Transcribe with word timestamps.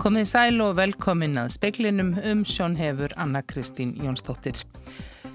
Komið 0.00 0.30
sæl 0.30 0.62
og 0.64 0.78
velkomin 0.78 1.36
að 1.36 1.50
speklinum 1.52 2.14
um 2.24 2.40
sjón 2.48 2.72
hefur 2.78 3.12
Anna 3.20 3.42
Kristín 3.44 3.90
Jónsdóttir. 4.00 4.62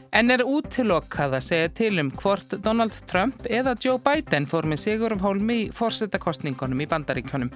En 0.10 0.34
er 0.34 0.42
útilokkað 0.42 1.36
að 1.38 1.46
segja 1.46 1.74
til 1.78 2.02
um 2.02 2.10
hvort 2.10 2.56
Donald 2.66 2.98
Trump 3.06 3.46
eða 3.46 3.76
Joe 3.84 4.02
Biden 4.02 4.48
fór 4.50 4.66
með 4.66 4.82
sigur 4.88 5.14
af 5.14 5.22
hólmi 5.22 5.60
í 5.60 5.70
fórsetakostningunum 5.76 6.82
í 6.82 6.90
bandaríkjónum. 6.90 7.54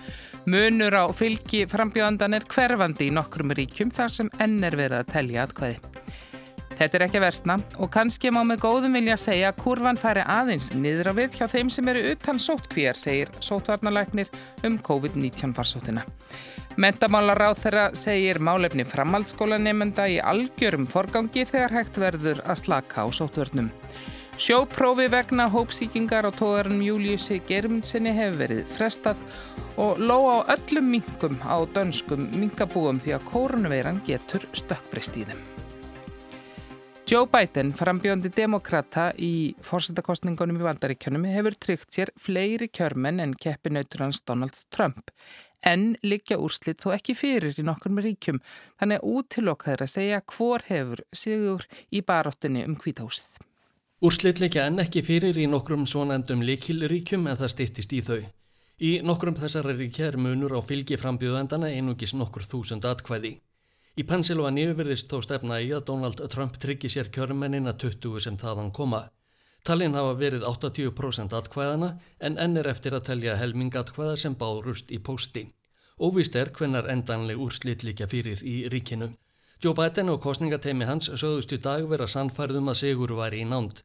Munur 0.53 0.99
á 1.02 1.09
fylgi 1.09 1.63
frambjóðandan 1.71 2.38
er 2.38 2.45
hverfandi 2.45 3.09
í 3.09 3.16
nokkrum 3.17 3.55
ríkjum 3.57 3.89
þar 3.89 4.13
sem 4.20 4.30
enn 4.38 4.59
er 4.70 4.77
verið 4.77 4.99
að 5.02 5.13
telja 5.16 5.48
aðkvæði. 5.48 5.80
Þetta 6.80 6.95
er 6.95 7.03
ekki 7.09 7.20
versna 7.20 7.57
og 7.81 7.89
kannski 7.91 8.30
má 8.31 8.39
með 8.48 8.62
góðum 8.67 8.94
vilja 8.95 9.17
segja 9.20 9.49
að 9.49 9.57
kurvan 9.66 9.98
færi 9.99 10.21
aðeins 10.23 10.70
niður 10.71 11.09
á 11.12 11.13
við 11.17 11.41
hjá 11.41 11.49
þeim 11.52 11.73
sem 11.73 11.89
eru 11.91 12.05
utan 12.13 12.39
sótkvíjar, 12.39 12.95
segir 12.95 13.34
sótvarnalæknir 13.44 14.30
um 14.63 14.77
COVID-19 14.85 15.57
farsóttina. 15.57 16.05
Mentamálar 16.79 17.41
á 17.43 17.51
þeirra 17.59 17.81
segir 17.91 18.38
málefni 18.39 18.85
framhaldsskólanemenda 18.88 20.05
í 20.07 20.15
algjörum 20.23 20.85
forgangi 20.88 21.43
þegar 21.49 21.73
hægt 21.75 21.99
verður 21.99 22.39
að 22.45 22.61
slaka 22.61 23.03
á 23.03 23.05
sótvörnum. 23.11 23.67
Sjóprófi 24.39 25.09
vegna 25.11 25.49
hópsíkingar 25.52 26.23
á 26.23 26.31
tóðarum 26.31 26.79
Júliussi 26.79 27.41
Germundsinni 27.49 28.15
hefur 28.15 28.39
verið 28.45 28.63
frestað 28.71 29.19
og 29.75 29.99
ló 29.99 30.17
á 30.39 30.55
öllum 30.55 30.88
mingum 30.95 31.35
á 31.43 31.59
dönskum 31.75 32.29
mingabúum 32.31 33.03
því 33.03 33.17
að 33.17 33.27
kórnveiran 33.27 33.99
getur 34.07 34.47
stökkbrist 34.55 35.19
í 35.19 35.27
þeim. 35.27 35.43
Joe 37.09 37.25
Biden, 37.25 37.71
frambjóndi 37.73 38.30
demokrata 38.38 39.09
í 39.17 39.55
fórsetakostningunum 39.66 40.59
í 40.61 40.66
vandaríkjönum, 40.67 41.23
hefur 41.25 41.55
tryggt 41.58 41.95
sér 41.95 42.11
fleiri 42.21 42.67
kjörmenn 42.69 43.19
en 43.23 43.33
keppinautur 43.33 44.03
hans 44.05 44.21
Donald 44.21 44.53
Trump. 44.69 45.09
En 45.65 45.97
liggja 46.03 46.38
úrslitt 46.39 46.79
þó 46.83 46.93
ekki 46.95 47.15
fyrir 47.19 47.57
í 47.59 47.65
nokkur 47.67 47.91
með 47.91 48.09
ríkjum, 48.09 48.39
þannig 48.79 49.02
að 49.02 49.13
útilokkaður 49.19 49.83
að 49.83 49.93
segja 49.93 50.21
hvor 50.31 50.63
hefur 50.69 51.03
sigur 51.11 51.67
í 51.91 52.02
baróttinni 52.02 52.63
um 52.67 52.77
hvítahúsið. 52.79 53.27
Úrslitt 53.99 54.39
liggja 54.39 54.69
en 54.69 54.80
ekki 54.80 55.03
fyrir 55.03 55.35
í 55.35 55.49
nokkrum 55.52 55.83
svonendum 55.83 56.45
likilríkjum 56.47 57.27
en 57.27 57.39
það 57.41 57.53
stýttist 57.55 57.91
í 57.91 57.99
þau. 58.05 58.21
Í 58.80 58.91
nokkrum 59.03 59.35
þessari 59.35 59.75
ríkja 59.75 60.07
er 60.07 60.17
munur 60.23 60.55
á 60.55 60.63
fylgi 60.63 60.95
frambjóðendana 60.95 61.67
einugis 61.75 62.15
nokkur 62.15 62.47
þúsund 62.47 62.87
atkvæði. 62.87 63.35
Í 63.99 64.05
Pennsylvania 64.07 64.71
verðist 64.77 65.11
þó 65.11 65.19
stefna 65.25 65.59
í 65.59 65.73
að 65.75 65.89
Donald 65.89 66.21
Trump 66.31 66.55
tryggi 66.63 66.87
sér 66.87 67.09
kjörmennina 67.11 67.73
20 67.75 68.23
sem 68.23 68.37
þaðan 68.39 68.71
koma. 68.71 69.09
Talinn 69.67 69.95
hafa 69.97 70.15
verið 70.19 70.45
80% 70.47 71.35
atkvæðana 71.35 71.89
en 72.25 72.38
enn 72.39 72.57
er 72.57 72.69
eftir 72.71 72.95
að 72.95 73.07
telja 73.09 73.38
helmingatkvæða 73.39 74.15
sem 74.17 74.35
bárust 74.39 74.91
í 74.91 74.99
posti. 74.99 75.47
Óvist 75.99 76.35
er 76.39 76.52
hvenar 76.55 76.88
endanleg 76.91 77.39
úrslit 77.43 77.83
líka 77.83 78.07
fyrir 78.07 78.39
í 78.39 78.61
ríkinu. 78.71 79.11
Joe 79.59 79.75
Biden 79.75 80.09
og 80.13 80.21
kostningateimi 80.23 80.85
hans 80.87 81.09
sögðust 81.11 81.52
í 81.52 81.59
dag 81.59 81.83
vera 81.91 82.07
sannfærðum 82.07 82.71
að 82.71 82.80
sigur 82.81 83.11
var 83.17 83.35
í 83.35 83.43
nánd. 83.43 83.81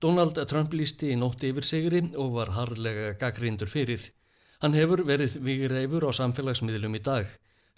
Donald 0.00 0.38
Trump 0.48 0.72
lísti 0.72 1.10
í 1.12 1.18
nótti 1.20 1.50
yfir 1.52 1.66
sigri 1.66 2.00
og 2.16 2.32
var 2.38 2.54
harlega 2.56 3.12
gaggrindur 3.20 3.68
fyrir. 3.68 4.00
Hann 4.62 4.74
hefur 4.74 5.04
verið 5.06 5.36
vigireifur 5.44 6.08
á 6.08 6.10
samfélagsmiðlum 6.16 6.96
í 6.96 7.02
dag. 7.04 7.28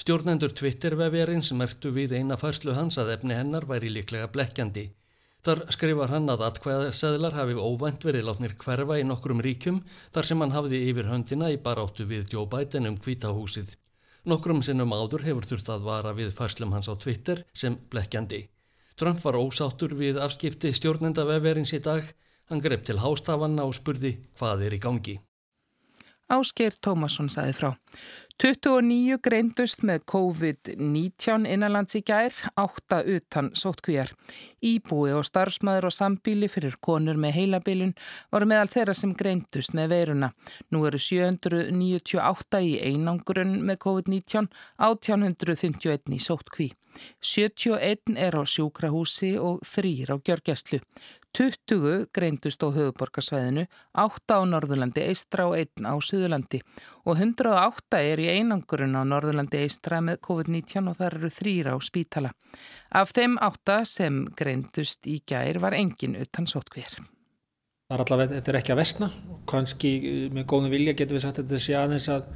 Stjórnendur 0.01 0.55
Twitter-vefjarins 0.57 1.51
mertu 1.59 1.91
við 1.93 2.15
eina 2.21 2.39
færslu 2.41 2.77
hans 2.77 2.97
að 3.01 3.17
efni 3.17 3.35
hennar 3.37 3.67
væri 3.69 3.91
líklega 3.93 4.31
blekkjandi. 4.33 4.87
Þar 5.41 5.63
skrifar 5.73 6.11
hann 6.13 6.29
að 6.29 6.43
atkvæðaseðlar 6.51 7.37
hafi 7.39 7.55
óvænt 7.57 8.03
verið 8.05 8.27
látnir 8.29 8.57
hverfa 8.61 8.99
í 9.01 9.05
nokkrum 9.09 9.41
ríkjum 9.41 9.79
þar 10.13 10.29
sem 10.29 10.43
hann 10.45 10.53
hafði 10.53 10.83
yfir 10.91 11.09
höndina 11.09 11.49
í 11.49 11.57
baráttu 11.65 12.05
við 12.11 12.35
Joe 12.35 12.45
Biden 12.51 12.91
um 12.91 12.99
hvítahúsið. 13.01 13.73
Nokkrum 14.29 14.61
sinnum 14.61 14.93
áður 14.93 15.25
hefur 15.25 15.49
þurft 15.49 15.71
að 15.73 15.87
vara 15.89 16.13
við 16.13 16.35
færslum 16.37 16.75
hans 16.77 16.93
á 16.93 16.95
Twitter 17.01 17.41
sem 17.57 17.79
blekkjandi. 17.89 18.43
Trump 19.01 19.25
var 19.25 19.39
ósáttur 19.41 19.95
við 19.97 20.21
afskipti 20.21 20.75
stjórnenda 20.77 21.25
vefjarins 21.25 21.73
í 21.73 21.81
dag. 21.81 22.05
Hann 22.53 22.61
grepp 22.61 22.85
til 22.85 22.99
hástafanna 23.01 23.65
og 23.65 23.79
spurði 23.79 24.19
hvað 24.37 24.67
er 24.67 24.77
í 24.77 24.83
gangi. 24.83 25.17
Ásgeir 26.31 26.77
Tómasson 26.85 27.31
saði 27.33 27.55
frá. 27.57 27.71
29 28.41 29.19
greindust 29.21 29.83
með 29.85 30.07
COVID-19 30.09 31.43
innanlands 31.45 31.99
í 31.99 32.01
gær, 32.09 32.33
8 32.57 33.03
utan 33.13 33.51
sótkvíjar. 33.53 34.15
Íbúi 34.65 35.13
og 35.13 35.27
starfsmæður 35.29 35.91
og 35.91 35.93
sambíli 35.93 36.49
fyrir 36.49 36.79
konur 36.81 37.21
með 37.21 37.37
heilabilun 37.37 37.93
voru 38.33 38.49
meðal 38.49 38.73
þeirra 38.73 38.97
sem 38.97 39.13
greindust 39.13 39.77
með 39.77 39.93
veiruna. 39.93 40.33
Nú 40.73 40.87
eru 40.89 41.03
798 41.11 42.65
í 42.65 42.75
einangrun 42.81 43.59
með 43.61 43.83
COVID-19, 43.85 44.49
1851 44.89 46.17
í 46.17 46.25
sótkví. 46.25 46.73
71 47.21 48.17
er 48.17 48.41
á 48.41 48.43
sjúkrahúsi 48.49 49.35
og 49.39 49.61
3 49.69 50.09
á 50.11 50.17
gjörgjastlu. 50.17 50.81
20 51.37 52.09
greindust 52.11 52.63
á 52.67 52.69
höfuborgarsvæðinu, 52.75 53.67
8 53.95 54.35
á 54.35 54.41
Norðurlandi 54.51 55.05
eistra 55.07 55.47
og 55.47 55.55
1 55.61 55.87
á 55.87 55.95
Suðurlandi 56.03 56.59
og 57.07 57.21
108 57.23 58.01
er 58.03 58.23
í 58.25 58.27
einangurinn 58.35 58.99
á 58.99 59.07
Norðurlandi 59.07 59.61
eistra 59.63 60.01
með 60.03 60.19
COVID-19 60.27 60.91
og 60.91 60.99
þar 60.99 61.19
eru 61.21 61.31
3 61.37 61.71
á 61.71 61.77
spítala. 61.79 62.33
Af 62.91 63.15
þeim 63.15 63.39
8 63.39 63.79
sem 63.87 64.25
greindust 64.35 65.07
í 65.07 65.21
gær 65.23 65.61
var 65.63 65.77
engin 65.79 66.19
utan 66.19 66.51
sótkvér. 66.51 66.99
Það 66.99 67.97
er 67.97 68.05
allavega, 68.05 68.35
þetta 68.39 68.53
er 68.53 68.59
ekki 68.61 68.75
að 68.75 68.81
vestna, 68.83 69.11
kannski 69.51 69.93
með 70.35 70.49
góðum 70.51 70.75
vilja 70.75 70.97
getur 70.99 71.19
við 71.19 71.25
sagt 71.25 71.39
að 71.39 71.47
þetta 71.47 71.63
sé 71.63 71.79
aðeins 71.79 72.11
að, 72.11 72.27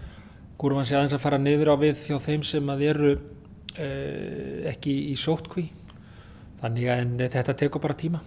gúrufan 0.59 0.87
sé 0.87 0.97
aðeins 0.99 1.19
að 1.19 1.25
fara 1.27 1.43
niður 1.43 1.75
á 1.75 1.77
við 1.83 2.07
hjá 2.07 2.17
þeim 2.23 2.47
sem 2.47 2.73
að 2.75 2.87
eru 2.93 3.13
eh, 3.79 4.71
ekki 4.71 4.97
í 5.11 5.15
sótkví, 5.19 5.69
þannig 6.63 6.91
að 6.91 7.29
þetta 7.37 7.59
tekur 7.59 7.83
bara 7.83 7.99
tíma 7.99 8.23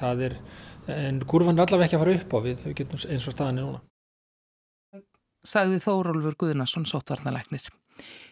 það 0.00 0.24
er, 0.28 0.38
en 0.96 1.20
kurvan 1.28 1.58
er 1.58 1.66
allavega 1.66 1.88
ekki 1.88 1.98
að 1.98 2.04
fara 2.04 2.16
upp 2.18 2.34
á 2.34 2.38
við, 2.46 2.64
við 2.66 2.78
getum 2.82 3.04
eins 3.06 3.28
og 3.28 3.36
staðinni 3.36 3.66
núna. 3.66 3.84
Sagði 5.46 5.78
Þórólfur 5.80 6.36
Guðnarsson 6.40 6.88
sótvarnalæknir. 6.88 7.70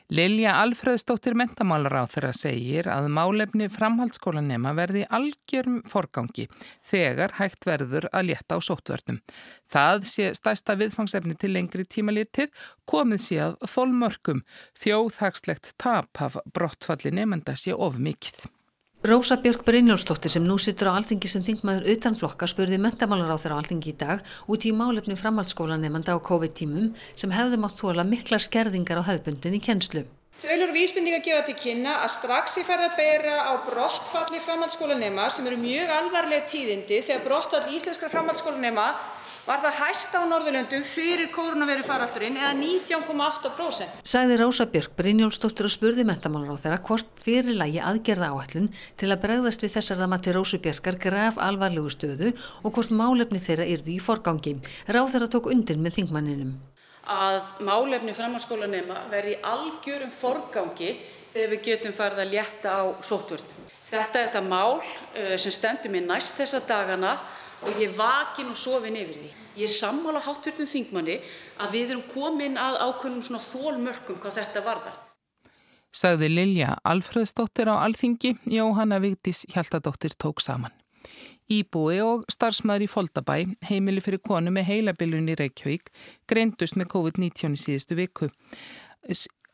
Lilja 0.08 0.54
Alfreðsdóttir 0.62 1.34
mentamálar 1.36 1.98
á 2.00 2.04
þeirra 2.08 2.30
segir 2.32 2.86
að 2.88 3.10
málefni 3.12 3.66
framhaldsskólanema 3.68 4.72
verði 4.72 5.02
algjörum 5.12 5.82
forgangi 5.84 6.46
þegar 6.88 7.34
hægt 7.36 7.68
verður 7.68 8.08
að 8.08 8.30
létta 8.30 8.56
á 8.56 8.58
sótverðnum. 8.64 9.20
Það 9.68 10.08
sé 10.08 10.30
stæsta 10.32 10.78
viðfangsefni 10.80 11.36
til 11.36 11.52
lengri 11.52 11.84
tímalitið 11.84 12.56
komið 12.88 13.24
sé 13.26 13.42
að 13.50 13.58
þólmörkum 13.68 14.46
þjóðhagslegt 14.80 15.74
tap 15.76 16.24
af 16.24 16.40
brottfalli 16.56 17.12
nefnda 17.12 17.58
sé 17.60 17.76
of 17.76 18.00
mikill. 18.00 18.48
Rósa 19.08 19.38
Björk 19.40 19.62
Brynjólfsdóttir 19.64 20.28
sem 20.28 20.44
nú 20.44 20.58
sittur 20.60 20.90
á 20.92 20.98
Alþingi 20.98 21.30
sem 21.32 21.40
þingmaður 21.40 21.86
utan 21.94 22.16
flokka 22.18 22.44
spurði 22.50 22.76
mentamálar 22.76 23.30
á 23.32 23.40
þeirra 23.40 23.60
Alþingi 23.62 23.94
í 23.94 23.96
dag 23.96 24.20
út 24.52 24.66
í 24.68 24.72
málefni 24.76 25.16
framhaldsskólanemanda 25.16 26.12
á 26.12 26.20
COVID-tímum 26.28 26.90
sem 27.16 27.32
hefði 27.32 27.56
mátt 27.62 27.78
þóla 27.80 28.04
miklar 28.04 28.44
skerðingar 28.44 29.00
á 29.00 29.08
höfbundinni 29.08 29.62
kennslu. 29.64 30.02
Tölur 30.42 30.74
vísbendinga 30.76 31.22
gefa 31.24 31.46
til 31.46 31.56
kynna 31.56 31.94
að 32.02 32.12
strax 32.18 32.60
í 32.60 32.66
færð 32.68 32.84
að 32.90 32.98
bera 33.00 33.38
á 33.48 33.52
brottfalli 33.64 34.42
framhaldsskólanema 34.44 35.30
sem 35.32 35.48
eru 35.48 35.56
mjög 35.62 35.94
alvarlega 36.02 36.44
tíðindi 36.52 37.00
þegar 37.08 37.24
brottfall 37.24 37.72
íslenskra 37.78 38.12
framhaldsskólanema 38.12 38.90
var 39.48 39.62
það 39.62 39.78
hæsta 39.80 40.20
á 40.20 40.24
Norðurlöndum 40.28 40.82
fyrir 40.84 41.30
koronaviru 41.32 41.84
faraldurinn 41.86 42.36
eða 42.36 42.50
19,8%. 42.58 44.02
Sagði 44.04 44.36
Rósa 44.42 44.66
Björk 44.68 44.92
Brynjólfsdóttir 44.98 45.68
og 45.68 45.72
spurði 45.72 46.04
mentamálar 46.08 46.52
á 46.52 46.60
þeirra 46.60 46.80
hvort 46.84 47.22
fyrir 47.24 47.56
lægi 47.56 47.80
aðgerða 47.80 48.28
áallun 48.34 48.68
til 49.00 49.08
að 49.08 49.22
bregðast 49.24 49.64
við 49.64 49.72
þessar 49.78 50.02
það 50.02 50.12
mati 50.12 50.34
Rósu 50.36 50.60
Björkar 50.60 50.98
graf 51.00 51.40
alvarlegu 51.40 51.92
stöðu 51.94 52.34
og 52.60 52.74
hvort 52.76 52.92
málefni 52.92 53.40
þeirra 53.40 53.68
yrði 53.72 53.96
í 53.96 54.02
forgangi. 54.04 54.58
Ráð 54.92 55.14
þeirra 55.14 55.30
tók 55.32 55.48
undir 55.54 55.80
með 55.80 56.02
þingmanninum. 56.02 56.52
Að 57.08 57.40
málefni 57.64 58.12
framhaldsskólanema 58.12 59.06
verði 59.08 59.38
algjörum 59.48 60.12
forgangi 60.12 60.92
þegar 61.32 61.54
við 61.54 61.64
getum 61.70 61.96
farið 61.96 62.24
að 62.26 62.34
létta 62.36 62.76
á 62.76 62.84
sótvörnum. 63.00 63.64
Þetta 63.88 64.20
er 64.20 64.32
það 64.34 64.48
mál 64.52 64.80
eh, 65.16 65.36
sem 65.40 65.54
stendur 65.54 65.94
mér 65.94 66.04
næst 66.04 66.36
þessa 66.36 66.60
dagana 66.68 67.16
og 67.62 67.82
ég 67.82 67.94
vakin 67.98 68.52
og 68.52 68.58
sofin 68.58 68.96
yfir 68.98 69.18
því. 69.18 69.30
Ég 69.58 69.66
er 69.66 69.74
sammála 69.74 70.22
háttvirtum 70.22 70.68
þingmanni 70.70 71.18
að 71.58 71.74
við 71.74 71.92
erum 71.94 72.04
komin 72.12 72.58
að 72.60 72.78
ákveðnum 72.86 73.24
svona 73.26 73.42
þólmörkum 73.42 74.20
hvað 74.22 74.40
þetta 74.42 74.64
varðar. 74.66 74.98
Sagði 75.88 76.28
Lilja 76.30 76.76
Alfreðsdóttir 76.86 77.70
á 77.72 77.80
Alþingi, 77.80 78.36
Jóhanna 78.52 79.00
Vigdís 79.02 79.46
Hjaltadóttir 79.54 80.14
tók 80.14 80.42
saman. 80.44 80.74
Íbúi 81.48 81.96
og 82.04 82.26
starfsmæður 82.28 82.84
í 82.84 82.88
Foldabæ, 82.92 83.36
heimili 83.64 84.02
fyrir 84.04 84.20
konu 84.20 84.52
með 84.52 84.68
heilabilun 84.68 85.30
í 85.32 85.36
Reykjavík, 85.38 85.88
greindust 86.28 86.76
með 86.76 86.90
COVID-19 86.92 87.56
í 87.56 87.62
síðustu 87.62 87.96
viku. 87.96 88.28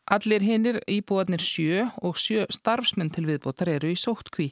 Allir 0.05 0.43
hinnir 0.45 0.77
íbúarnir 0.85 1.41
sjö 1.41 1.87
og 2.05 2.19
sjö 2.21 2.43
starfsmenn 2.53 3.09
til 3.09 3.23
viðbótar 3.25 3.71
eru 3.73 3.89
í 3.89 3.97
sóttkví. 3.97 4.51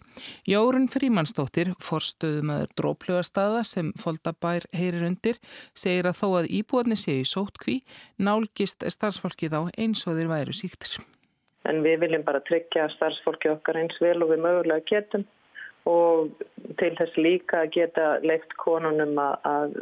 Jórun 0.50 0.88
Frímansdóttir, 0.89 1.75
forstöðumæður 1.77 2.71
dróplögarstaða 2.79 3.61
sem 3.69 3.91
Foldabær 4.01 4.65
heyrir 4.73 5.05
undir, 5.05 5.38
segir 5.77 6.09
að 6.09 6.17
þó 6.23 6.27
að 6.39 6.50
íbúarnir 6.57 6.97
séu 6.97 7.21
í 7.21 7.29
sóttkví 7.29 7.83
nálgist 8.17 8.81
starfsfólkið 8.81 9.53
á 9.53 9.61
eins 9.77 10.01
og 10.09 10.17
þeir 10.17 10.33
væru 10.33 10.57
síktir. 10.57 10.97
En 11.69 11.85
við 11.85 12.01
viljum 12.01 12.25
bara 12.25 12.41
tryggja 12.49 12.89
starfsfólki 12.97 13.53
okkar 13.53 13.77
eins 13.83 14.01
vel 14.01 14.17
og 14.25 14.33
við 14.33 14.41
mögulega 14.44 14.89
getum 14.89 15.27
og 15.85 16.33
til 16.79 16.91
þess 16.97 17.19
líka 17.19 17.65
geta 17.69 18.17
leikt 18.25 18.57
konunum 18.57 19.19
að 19.21 19.77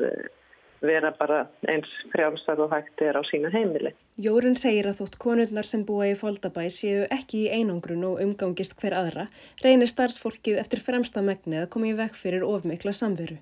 vera 0.82 1.12
bara 1.18 1.44
eins 1.70 1.90
frjálsar 2.14 2.60
og 2.64 2.72
hægt 2.74 3.02
er 3.06 3.20
á 3.20 3.22
sínu 3.26 3.52
heimili. 3.54 3.94
Jórun 4.22 4.58
segir 4.58 4.90
að 4.90 5.02
þótt 5.02 5.18
konurnar 5.22 5.68
sem 5.68 5.86
búa 5.86 6.10
í 6.10 6.16
Foldabæ 6.18 6.68
séu 6.74 7.06
ekki 7.14 7.46
í 7.46 7.52
einangrun 7.54 8.04
og 8.10 8.22
umgangist 8.24 8.76
hver 8.82 8.96
aðra, 8.98 9.28
reynir 9.64 9.90
starfsfólkið 9.90 10.60
eftir 10.62 10.82
fremsta 10.82 11.22
megni 11.26 11.62
að 11.62 11.70
koma 11.76 11.92
í 11.92 11.96
vekk 11.98 12.18
fyrir 12.18 12.46
ofmikla 12.48 12.94
samveru. 12.98 13.38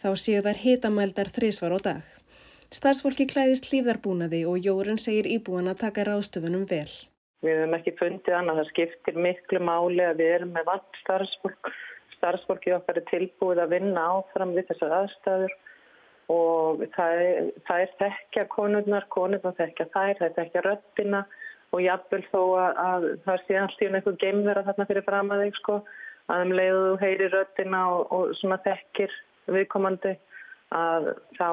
Þá 0.00 0.10
séu 0.24 0.42
þær 0.42 0.60
hitamældar 0.64 1.30
þrísvar 1.30 1.76
á 1.76 1.80
dag. 1.92 2.02
Starfsfólki 2.72 3.28
klæðist 3.28 3.68
hlýfðarbúnaði 3.68 4.46
og 4.48 4.64
Jórun 4.64 4.98
segir 4.98 5.28
íbúan 5.28 5.68
að 5.68 5.82
taka 5.84 6.06
ráðstöfunum 6.08 6.64
vel. 6.70 6.88
Við 7.44 7.58
hefum 7.58 7.74
ekki 7.76 7.92
fundið 7.98 8.36
annað, 8.38 8.62
það 8.62 8.70
skiptir 8.70 9.18
miklu 9.18 9.60
máli 9.60 10.04
að 10.06 10.22
við 10.22 10.30
erum 10.38 10.54
með 10.56 10.68
vant 10.70 11.00
starfsfólk. 11.02 11.72
Starfsfólki 12.16 12.72
okkar 12.72 13.00
er 13.00 13.06
tilbúið 13.10 13.60
að 13.64 13.74
vinna 13.74 14.04
áfram 14.14 14.54
við 14.56 14.70
þessar 14.70 14.94
aðstæður 15.00 15.56
og 16.32 16.82
er 16.86 17.94
þekkja 18.00 18.46
konurnar, 18.52 19.06
konurnar 19.12 19.56
þekkja 19.58 19.88
þær, 19.92 20.20
er 20.26 20.36
þekkja 20.36 20.64
röttina 20.66 21.22
og 21.72 21.82
jafnvel 21.84 22.22
þó 22.30 22.40
að, 22.60 22.80
að 22.84 23.08
það 23.26 23.44
sé 23.46 23.58
alltaf 23.60 23.96
einhver 23.98 24.18
geimvera 24.20 24.64
þarna 24.66 24.88
fyrir 24.90 25.06
fram 25.06 25.32
að 25.32 25.46
þig 25.46 25.58
sko, 25.60 25.78
að 26.32 26.44
um 26.46 26.54
leiðu 26.58 26.84
þú 26.84 27.00
heyri 27.02 27.30
röttina 27.32 27.82
og, 27.94 28.04
og 28.12 28.36
svona 28.40 28.60
þekkir 28.66 29.16
viðkomandi 29.52 30.14
að 30.72 31.10
þá 31.38 31.48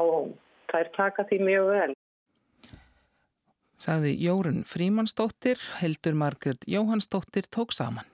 þær 0.70 0.94
taka 0.98 1.26
því 1.30 1.42
mjög 1.48 1.72
vel. 1.74 1.90
Sagði 3.80 4.12
Jórun 4.20 4.64
Frímansdóttir, 4.68 5.60
Hildur 5.80 6.18
Margret 6.20 6.66
Jóhannsdóttir 6.68 7.48
tók 7.48 7.72
saman. 7.72 8.08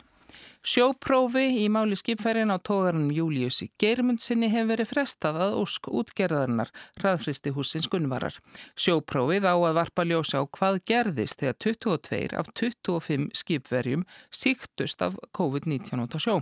Sjóprófi 0.66 1.44
í 1.62 1.66
máli 1.70 1.94
skipfærin 1.94 2.50
á 2.50 2.58
tógarunum 2.58 3.12
Júliussi 3.14 3.68
Geirmundsinni 3.78 4.48
hefur 4.50 4.72
verið 4.72 4.88
frestað 4.90 5.38
að 5.44 5.58
ósk 5.60 5.90
útgerðarinnar 5.94 6.72
hraðfristi 6.98 7.54
húsins 7.54 7.86
Gunnvarar. 7.92 8.40
Sjóprófið 8.74 9.46
á 9.46 9.54
að 9.54 9.78
varpa 9.78 10.06
ljósa 10.10 10.42
á 10.42 10.50
hvað 10.50 10.80
gerðist 10.90 11.44
þegar 11.44 11.60
22 11.68 12.40
af 12.42 12.50
25 12.58 13.30
skipverjum 13.38 14.08
síktust 14.34 15.06
af 15.06 15.20
COVID-19 15.38 16.02
út 16.02 16.18
á 16.18 16.20
sjó. 16.26 16.40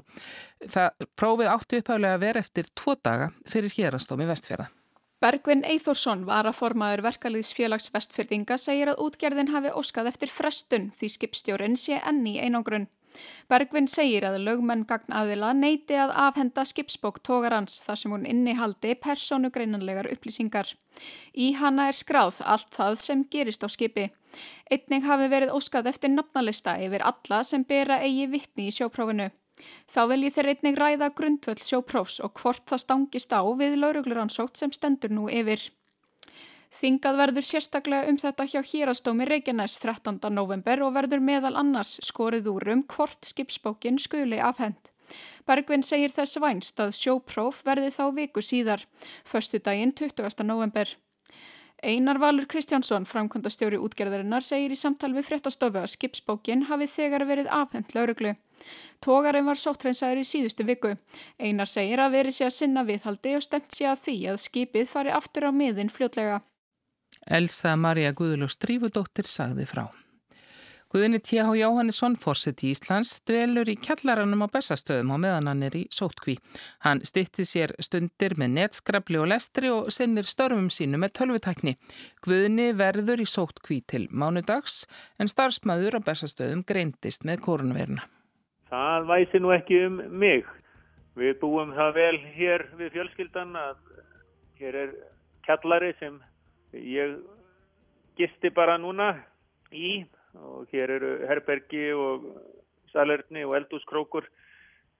Það 0.71 1.05
prófið 1.19 1.51
áttu 1.57 1.83
upphæflega 1.83 2.15
að 2.15 2.23
vera 2.23 2.45
eftir 2.47 2.71
tvo 2.71 2.95
daga 2.95 3.29
fyrir 3.43 3.75
hérastómi 3.75 4.31
vestfjörða. 4.31 4.71
Bergvin 5.19 5.67
Eithórsson 5.67 6.23
var 6.23 6.47
að 6.47 6.61
formaður 6.63 7.09
verkaliðs 7.11 7.51
félags 7.55 7.91
vestfyrðinga 7.91 8.55
segir 8.55 8.95
að 8.95 9.03
útgerðin 9.03 9.51
hafi 9.51 9.75
óskað 9.75 10.15
eftir 10.15 10.31
frestun 10.31 10.91
því 10.95 11.15
skipstjórin 11.19 11.79
sé 11.79 11.99
enni 11.99 12.39
einangrun. 12.39 12.87
Bergvin 13.51 13.87
segir 13.91 14.25
að 14.27 14.39
lögmenn 14.45 14.85
gagn 14.89 15.13
aðila 15.13 15.51
neiti 15.57 15.97
að 15.99 16.13
afhenda 16.25 16.65
skipsbók 16.65 17.21
tógarans 17.27 17.79
þar 17.85 18.01
sem 18.01 18.15
hún 18.15 18.25
innihaldi 18.29 18.95
persónugreinanlegar 19.03 20.09
upplýsingar. 20.13 20.73
Í 21.33 21.53
hana 21.59 21.89
er 21.91 21.99
skráð 21.99 22.41
allt 22.45 22.73
það 22.73 22.99
sem 23.03 23.23
gerist 23.29 23.65
á 23.65 23.69
skipi. 23.69 24.09
Einning 24.71 25.05
hafi 25.05 25.29
verið 25.29 25.53
óskað 25.53 25.91
eftir 25.93 26.13
nafnalista 26.13 26.75
yfir 26.81 27.05
alla 27.05 27.43
sem 27.43 27.63
bera 27.67 28.01
eigi 28.01 28.27
vittni 28.31 28.69
í 28.69 28.75
sjóprófinu. 28.75 29.29
Þá 29.93 30.01
vil 30.09 30.23
ég 30.25 30.33
þeir 30.35 30.49
einnig 30.53 30.79
ræða 30.79 31.09
grundvöld 31.17 31.61
sjóprófs 31.63 32.19
og 32.25 32.33
hvort 32.41 32.65
það 32.69 32.83
stangist 32.83 33.35
á 33.35 33.41
við 33.59 33.77
laurugluransótt 33.83 34.57
sem 34.59 34.73
stendur 34.73 35.13
nú 35.13 35.29
yfir. 35.29 35.69
Þingað 36.73 37.19
verður 37.19 37.45
sérstaklega 37.45 38.09
um 38.09 38.17
þetta 38.17 38.45
hjá 38.49 38.61
hýrastómi 38.65 39.27
Reykjanæs 39.29 39.75
13. 39.77 40.17
november 40.33 40.81
og 40.81 40.95
verður 40.95 41.21
meðal 41.21 41.53
annars 41.59 41.99
skorið 42.01 42.49
úr 42.49 42.71
um 42.73 42.81
hvort 42.89 43.29
skipsbókin 43.29 43.99
skuli 44.01 44.39
afhend. 44.41 44.89
Bergvin 45.45 45.83
segir 45.85 46.13
þess 46.15 46.39
vænst 46.41 46.79
að 46.81 46.95
sjópróf 46.97 47.61
verði 47.67 47.91
þá 47.93 48.03
viku 48.17 48.41
síðar, 48.41 48.87
förstu 49.21 49.59
daginn 49.61 49.93
20. 49.93 50.41
november. 50.47 50.89
Einar 51.83 52.17
Valur 52.17 52.47
Kristjánsson, 52.47 53.05
framkvæmdastjóri 53.05 53.77
útgerðarinnar, 53.77 54.41
segir 54.41 54.71
í 54.71 54.77
samtal 54.79 55.11
við 55.13 55.27
fréttastofu 55.27 55.81
að 55.81 55.91
skipsbókin 55.91 56.63
hafi 56.69 56.87
þegar 56.87 57.25
verið 57.27 57.49
afhend 57.51 57.91
lauruglu. 57.93 58.31
Tógarinn 59.03 59.45
var 59.45 59.59
sóttrensaður 59.59 60.23
í 60.23 60.25
síðustu 60.25 60.65
viku. 60.65 60.95
Einar 61.37 61.67
segir 61.67 61.99
að 61.99 62.15
veri 62.17 62.31
sé 62.31 62.47
að 62.47 62.55
sinna 62.55 62.85
viðhaldi 62.87 63.35
og 63.35 63.45
stemt 63.45 63.75
sé 63.75 63.89
að 63.91 64.01
því 64.07 64.17
að 64.31 64.41
skipið 64.47 64.89
fari 64.95 65.13
aftur 65.13 65.49
á 65.49 65.51
miðin 65.51 65.91
fljótlega. 65.91 66.39
Elsa 67.27 67.75
Maria 67.75 68.13
Guðlús 68.15 68.57
Drífudóttir 68.59 69.29
sagði 69.29 69.67
frá. 69.69 69.85
Guðinni 70.93 71.17
T.H. 71.25 71.47
Jóhannesson, 71.57 72.13
fórsett 72.21 72.59
í 72.61 72.69
Íslands, 72.69 73.15
dvelur 73.25 73.65
í 73.71 73.73
kjallaranum 73.81 74.43
á 74.45 74.53
bestastöðum 74.53 75.09
á 75.09 75.17
meðan 75.23 75.47
hann 75.49 75.63
er 75.65 75.73
í 75.73 75.87
sótkví. 75.89 76.35
Hann 76.85 77.01
stitti 77.01 77.47
sér 77.49 77.71
stundir 77.81 78.35
með 78.37 78.51
netskrabli 78.59 79.17
og 79.17 79.31
lestri 79.31 79.71
og 79.73 79.89
sinnir 79.95 80.27
störfum 80.29 80.67
sínu 80.69 80.99
með 81.01 81.15
tölvutakni. 81.17 81.73
Guðinni 82.21 82.67
verður 82.77 83.23
í 83.23 83.25
sótkví 83.25 83.79
til 83.89 84.03
mánudags 84.13 84.83
en 85.17 85.31
starfsmæður 85.33 85.97
á 85.97 86.05
bestastöðum 86.11 86.61
greindist 86.61 87.25
með 87.25 87.41
korunveruna. 87.47 88.05
Það 88.69 89.09
væsi 89.09 89.41
nú 89.41 89.55
ekki 89.57 89.79
um 89.87 89.97
mig. 90.13 90.45
Við 91.17 91.39
búum 91.41 91.73
það 91.73 91.97
vel 91.97 92.19
hér 92.37 92.67
við 92.77 92.93
fjölskyldan 92.99 93.57
að 93.57 93.81
hér 94.61 94.77
er 94.85 94.93
kjallari 95.49 95.89
sem 95.97 96.21
Ég 96.73 97.17
gisti 98.17 98.49
bara 98.53 98.79
núna 98.81 99.13
í 99.73 100.03
og 100.33 100.69
hér 100.73 100.95
eru 100.97 101.11
herbergi 101.29 101.91
og 101.93 102.25
salerni 102.93 103.43
og 103.45 103.55
eldúskrókur 103.59 104.25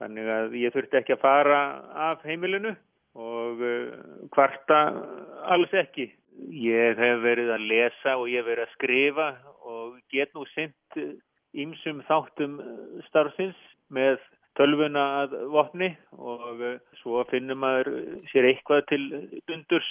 þannig 0.02 0.30
að 0.30 0.58
ég 0.62 0.74
þurfti 0.74 1.00
ekki 1.00 1.16
að 1.16 1.24
fara 1.24 1.62
af 2.10 2.26
heimilinu 2.28 2.76
og 3.14 3.62
kvarta 4.34 4.80
alls 5.54 5.74
ekki. 5.74 6.10
Ég 6.50 6.98
hef 6.98 7.22
verið 7.22 7.52
að 7.54 7.68
lesa 7.70 8.16
og 8.18 8.30
ég 8.30 8.42
hef 8.42 8.50
verið 8.50 8.66
að 8.66 8.74
skrifa 8.78 9.28
og 9.70 10.00
get 10.14 10.34
nú 10.34 10.46
synt 10.54 11.02
ímsum 11.54 12.02
þáttum 12.10 12.58
starfsins 13.10 13.58
með 13.94 14.18
tölvuna 14.60 15.04
að 15.24 15.36
vopni 15.54 15.90
og 16.18 16.62
eh, 16.62 16.78
svo 17.02 17.24
finnum 17.32 17.62
maður 17.64 17.90
sér 18.32 18.50
eitthvað 18.52 18.86
til 18.92 19.04
dundurs. 19.50 19.90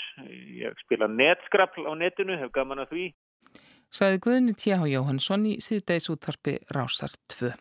Ég 0.59 0.79
spila 0.85 1.11
netskrapl 1.11 1.87
á 1.89 1.93
netinu, 1.99 2.39
hef 2.41 2.53
gaman 2.55 2.85
að 2.85 2.95
því. 2.95 3.07
Saði 3.93 4.23
Guðni 4.25 4.55
T.H. 4.57 4.81
Jóhannsson 4.89 5.45
í 5.51 5.59
síðdeis 5.61 6.09
útvarpi 6.13 6.57
Rásar 6.73 7.13
2. 7.35 7.53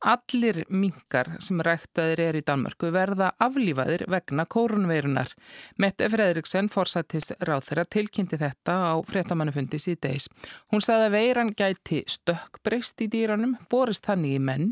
Allir 0.00 0.62
minkar 0.72 1.28
sem 1.44 1.58
ræktaðir 1.60 2.20
er 2.24 2.36
í 2.38 2.40
Danmörku 2.46 2.88
verða 2.94 3.34
aflífaðir 3.36 4.06
vegna 4.08 4.46
kórunveirunar. 4.48 5.34
Mette 5.76 6.06
Fredriksen 6.08 6.70
fórsættis 6.72 7.28
ráð 7.44 7.66
þeirra 7.66 7.84
tilkynnti 7.84 8.38
þetta 8.40 8.76
á 8.88 8.96
fréttamannufundi 9.04 9.76
síðdeis. 9.76 10.30
Hún 10.72 10.80
saði 10.80 11.10
að 11.10 11.16
veiran 11.18 11.52
gæti 11.52 11.98
stökkbreyst 12.08 13.04
í 13.04 13.10
dýranum, 13.12 13.58
borist 13.68 14.08
þannig 14.08 14.38
í 14.38 14.40
menn 14.40 14.70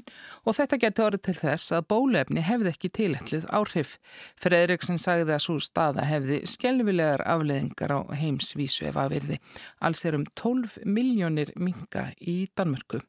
og 0.48 0.56
þetta 0.56 0.80
gæti 0.86 1.04
orðið 1.04 1.24
til 1.28 1.36
þess 1.42 1.76
að 1.76 1.88
bólefni 1.92 2.46
hefði 2.48 2.72
ekki 2.72 2.92
tilhætlið 2.96 3.44
áhrif. 3.52 3.98
Fredriksen 4.40 4.96
sagði 4.96 5.36
að 5.36 5.44
svo 5.44 5.58
staða 5.60 6.08
hefði 6.08 6.40
skelvilegar 6.48 7.26
afleðingar 7.28 7.92
á 7.92 8.00
heimsvísu 8.16 8.88
ef 8.88 8.96
að 8.96 9.18
virði. 9.18 9.38
Alls 9.84 10.08
er 10.08 10.16
um 10.16 10.24
12 10.40 10.80
miljónir 10.88 11.52
minka 11.60 12.08
í 12.16 12.46
Danmörku. 12.56 13.04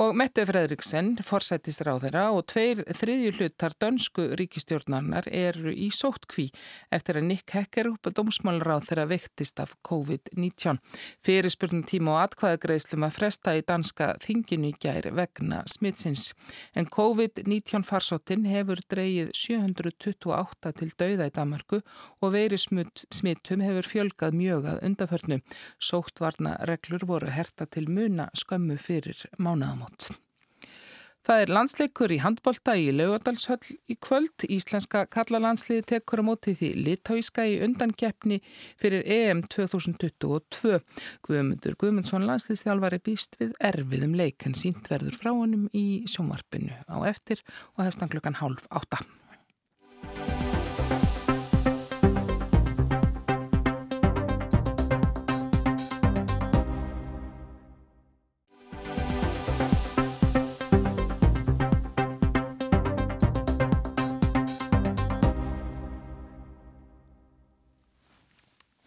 Og 0.00 0.14
Mette 0.16 0.40
Fredriksen, 0.48 1.18
forsættist 1.20 1.82
ráðera 1.84 2.30
og 2.32 2.46
tveir 2.48 2.78
þriðju 2.96 3.32
hlutar 3.36 3.74
dönsku 3.76 4.24
ríkistjórnarnar 4.40 5.26
eru 5.28 5.68
í 5.68 5.90
sóttkví 5.92 6.46
eftir 6.88 7.18
að 7.20 7.26
Nick 7.28 7.52
Hekkerup 7.52 8.08
og 8.08 8.14
dómsmálráð 8.16 8.86
þeirra 8.86 9.04
vektist 9.10 9.60
af 9.60 9.74
COVID-19. 9.84 10.80
Fyrirspurnum 11.20 11.82
tíma 11.84 12.14
og 12.14 12.20
atkvæðagreðslum 12.22 13.04
að 13.04 13.18
fresta 13.18 13.52
í 13.58 13.66
danska 13.68 14.14
þinginu 14.24 14.70
í 14.70 14.78
gær 14.80 15.10
vegna 15.12 15.60
smitsins. 15.68 16.32
En 16.72 16.88
COVID-19 16.88 17.84
farsóttin 17.84 18.48
hefur 18.48 18.80
dreyið 18.88 19.34
728 19.36 20.72
til 20.80 20.90
dauða 20.96 21.28
í 21.28 21.36
Danmarku 21.36 21.82
og 22.24 22.32
veiri 22.32 22.56
smittum 22.56 23.60
hefur 23.68 23.92
fjölgað 23.92 24.40
mjög 24.40 24.72
að 24.72 24.82
undaförnu. 24.88 25.42
Sóttvarna 25.76 26.56
reglur 26.64 27.04
voru 27.12 27.28
herta 27.28 27.68
til 27.68 27.90
muna 27.92 28.30
skömmu 28.32 28.80
fyrir 28.80 29.26
mánaðum 29.36 29.81
áramót. 29.82 30.18
Það 31.22 31.40
er 31.40 31.50
landsleikur 31.54 32.10
í 32.10 32.16
handbolta 32.18 32.72
í 32.74 32.88
Laugadalshöll 32.90 33.76
í 33.86 33.94
kvöld. 34.02 34.42
Íslenska 34.50 35.04
kallalandsliði 35.06 35.84
tekur 35.92 36.18
á 36.18 36.24
móti 36.26 36.56
því 36.58 36.70
litáíska 36.82 37.44
í 37.46 37.60
undankeppni 37.62 38.40
fyrir 38.74 39.06
EM 39.06 39.44
2022. 39.46 40.80
Guðmundur 41.22 41.78
Guðmundsson 41.78 42.26
landsliðstjálfari 42.26 42.98
býst 43.06 43.38
við 43.38 43.54
erfiðum 43.62 44.18
leik 44.18 44.42
en 44.50 44.58
sínt 44.58 44.90
verður 44.90 45.14
frá 45.14 45.30
honum 45.30 45.68
í 45.70 46.02
sjómarpinu 46.10 46.74
á 46.90 46.98
eftir 47.06 47.46
og 47.76 47.86
hefstan 47.86 48.10
klukkan 48.10 48.42
hálf 48.42 48.66
átta. 48.74 49.04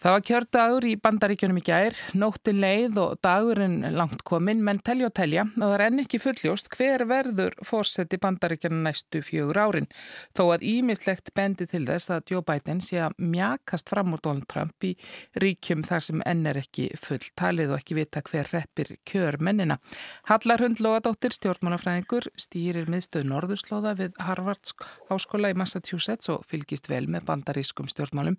Það 0.05 0.13
var 0.13 0.21
kjördagur 0.21 0.85
í 0.85 0.89
bandaríkjunum 1.01 1.57
í 1.57 1.61
gær, 1.65 1.95
nóttin 2.13 2.59
leið 2.61 2.97
og 3.01 3.13
dagurinn 3.25 3.79
langt 3.97 4.19
kominn, 4.21 4.59
menn 4.61 4.77
telja 4.85 5.07
og 5.07 5.15
telja 5.17 5.47
og 5.47 5.63
það 5.63 5.73
er 5.73 5.83
enn 5.87 6.03
ekki 6.03 6.19
fulljóst 6.21 6.69
hver 6.75 7.03
verður 7.09 7.55
fórseti 7.65 8.19
bandaríkjana 8.21 8.83
næstu 8.85 9.23
fjögur 9.25 9.57
árin. 9.57 9.89
Þó 10.37 10.43
að 10.53 10.67
ímislegt 10.69 11.33
bendi 11.33 11.65
til 11.71 11.81
þess 11.89 12.13
að 12.13 12.35
Joe 12.35 12.45
Biden 12.45 12.85
sé 12.85 13.01
að 13.01 13.17
mjakast 13.17 13.89
fram 13.89 14.13
úr 14.13 14.21
Donald 14.21 14.45
Trump 14.45 14.85
í 14.85 14.93
ríkjum 15.41 15.81
þar 15.89 16.05
sem 16.11 16.21
enn 16.21 16.45
er 16.53 16.61
ekki 16.61 16.91
full 17.01 17.25
talið 17.33 17.73
og 17.73 17.81
ekki 17.81 17.97
vita 17.97 18.21
hver 18.29 18.53
reppir 18.53 18.99
kjör 19.09 19.41
mennina. 19.41 19.81
Hallar 20.29 20.67
Hundlógadóttir, 20.67 21.33
stjórnmálafræðingur, 21.33 22.29
stýrir 22.37 22.93
miðstöð 22.93 23.25
Norðurslóða 23.33 23.97
við 24.03 24.21
Harvards 24.21 24.77
áskóla 25.09 25.49
í 25.49 25.57
Massachusetts 25.57 26.29
og 26.29 26.45
fylgist 26.45 26.93
vel 26.93 27.07
með 27.09 27.25
bandarískum 27.33 27.89
stjórnmálum. 27.89 28.37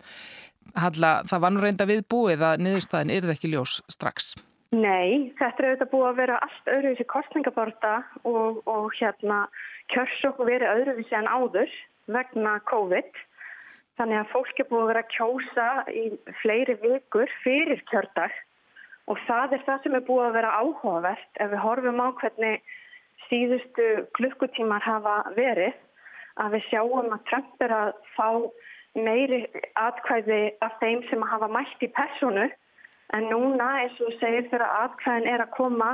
Halla, 0.75 1.21
það 1.29 1.43
var 1.43 1.53
nú 1.53 1.63
reynda 1.63 1.87
við 1.89 2.03
búið 2.11 2.43
að 2.43 2.63
niðurstaðin 2.65 3.13
er 3.13 3.27
það 3.27 3.35
ekki 3.37 3.51
ljós 3.53 3.79
strax. 3.91 4.33
Nei, 4.75 5.31
þetta 5.39 5.63
er 5.63 5.69
auðvitað 5.69 5.91
búið 5.93 6.07
að 6.09 6.17
vera 6.19 6.39
allt 6.43 6.71
öðruvísi 6.73 7.05
kostningaborta 7.07 7.93
og, 8.27 8.59
og 8.67 8.89
hérna 8.99 9.45
kjörsokk 9.93 10.41
verið 10.43 10.73
öðruvísi 10.73 11.15
en 11.15 11.29
áður 11.31 11.71
vegna 12.11 12.57
COVID. 12.67 13.23
Þannig 13.97 14.19
að 14.19 14.33
fólk 14.33 14.59
er 14.59 14.67
búið 14.69 14.83
að 14.83 14.91
vera 14.91 15.05
að 15.05 15.13
kjósa 15.15 15.69
í 15.87 16.03
fleiri 16.41 16.75
vikur 16.83 17.31
fyrir 17.45 17.81
kjördag 17.89 18.35
og 19.07 19.23
það 19.25 19.55
er 19.55 19.63
það 19.65 19.83
sem 19.83 19.95
er 19.97 20.05
búið 20.09 20.27
að 20.27 20.37
vera 20.37 20.55
áhugavert 20.59 21.41
ef 21.41 21.51
við 21.53 21.63
horfum 21.63 22.03
á 22.03 22.07
hvernig 22.19 22.75
síðustu 23.27 23.87
klukkutímar 24.19 24.83
hafa 24.83 25.17
verið 25.37 25.75
að 26.43 26.57
við 26.57 26.67
sjáum 26.67 27.13
að 27.15 27.23
Trump 27.31 27.63
er 27.65 27.73
að 27.73 27.93
fá 28.17 28.27
meiri 29.03 29.45
atkvæði 29.79 30.41
af 30.65 30.77
þeim 30.81 31.03
sem 31.09 31.25
hafa 31.31 31.49
mætt 31.51 31.83
í 31.83 31.89
personu 31.95 32.47
en 33.15 33.29
núna 33.31 33.67
eins 33.83 33.99
og 34.03 34.15
segir 34.21 34.47
þegar 34.51 34.67
atkvæðin 34.83 35.29
er 35.31 35.43
að 35.45 35.53
koma 35.55 35.91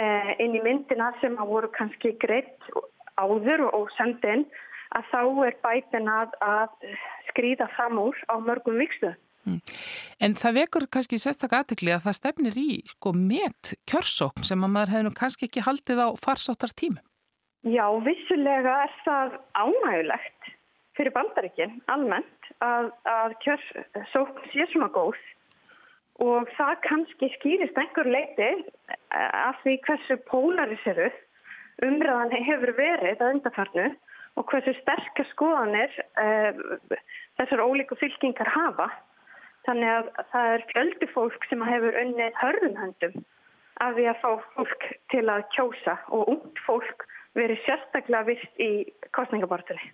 eh, 0.00 0.32
inn 0.40 0.56
í 0.56 0.62
myndina 0.64 1.10
sem 1.20 1.36
að 1.40 1.52
voru 1.54 1.72
kannski 1.76 2.14
greitt 2.22 2.70
áður 3.20 3.66
og 3.70 3.90
sendin 3.96 4.46
að 4.96 5.10
þá 5.10 5.20
er 5.46 5.58
bætin 5.64 6.08
að, 6.10 6.32
að 6.42 6.94
skrýða 7.30 7.68
fram 7.76 8.00
úr 8.02 8.16
á 8.26 8.34
mörgum 8.42 8.80
vikstu. 8.80 9.12
Mm. 9.48 9.60
En 10.20 10.34
það 10.36 10.56
vekur 10.58 10.86
kannski 10.92 11.18
sérstaklega 11.20 11.64
aðtekli 11.64 11.94
að 11.94 12.06
það 12.06 12.18
stefnir 12.18 12.58
í 12.60 12.70
sko, 12.90 13.12
met 13.16 13.74
kjörsókn 13.88 14.46
sem 14.46 14.66
að 14.66 14.74
maður 14.74 14.94
hefur 14.96 15.16
kannski 15.22 15.48
ekki 15.48 15.64
haldið 15.64 16.02
á 16.04 16.08
farsáttar 16.20 16.74
tímu. 16.76 17.00
Já, 17.68 17.84
vissulega 18.04 18.74
er 18.86 18.92
það 19.04 19.38
ánægulegt 19.52 20.52
fyrir 21.00 21.16
bandaríkinn 21.16 21.78
almennt 21.88 22.50
að, 22.60 22.90
að 23.08 23.36
kjörsókn 23.46 24.50
sé 24.52 24.68
svona 24.68 24.90
góð 24.92 25.16
og 26.20 26.50
það 26.58 26.76
kannski 26.84 27.30
skýrist 27.38 27.78
einhver 27.80 28.08
leiti 28.12 28.50
eh, 28.50 29.30
af 29.32 29.56
því 29.64 29.78
hversu 29.86 30.18
pólariseruð 30.28 31.16
umræðan 31.86 32.34
hefur 32.44 32.74
verið 32.76 33.22
að 33.22 33.36
undarfarnu 33.38 33.86
og 34.38 34.48
hversu 34.52 34.74
sterkar 34.78 35.28
skoðanir 35.32 35.94
uh, 36.20 36.58
þessar 37.40 37.62
ólíku 37.64 37.96
fylkingar 37.98 38.48
hafa. 38.52 38.86
Þannig 39.66 39.90
að 39.92 40.10
það 40.32 40.52
er 40.54 40.66
fjöldi 40.70 41.08
fólk 41.14 41.46
sem 41.50 41.64
hefur 41.66 41.98
unnið 42.02 42.36
hörðunhöndum 42.40 43.16
af 43.84 43.96
því 43.96 44.06
að 44.12 44.20
fá 44.22 44.30
fólk 44.54 44.86
til 45.12 45.24
að 45.32 45.48
kjósa 45.56 45.96
og 46.12 46.30
ungd 46.34 46.62
fólk 46.66 47.04
verið 47.38 47.64
sérstaklega 47.66 48.26
vist 48.28 48.62
í 48.62 48.70
kostningabortunni. 49.16 49.90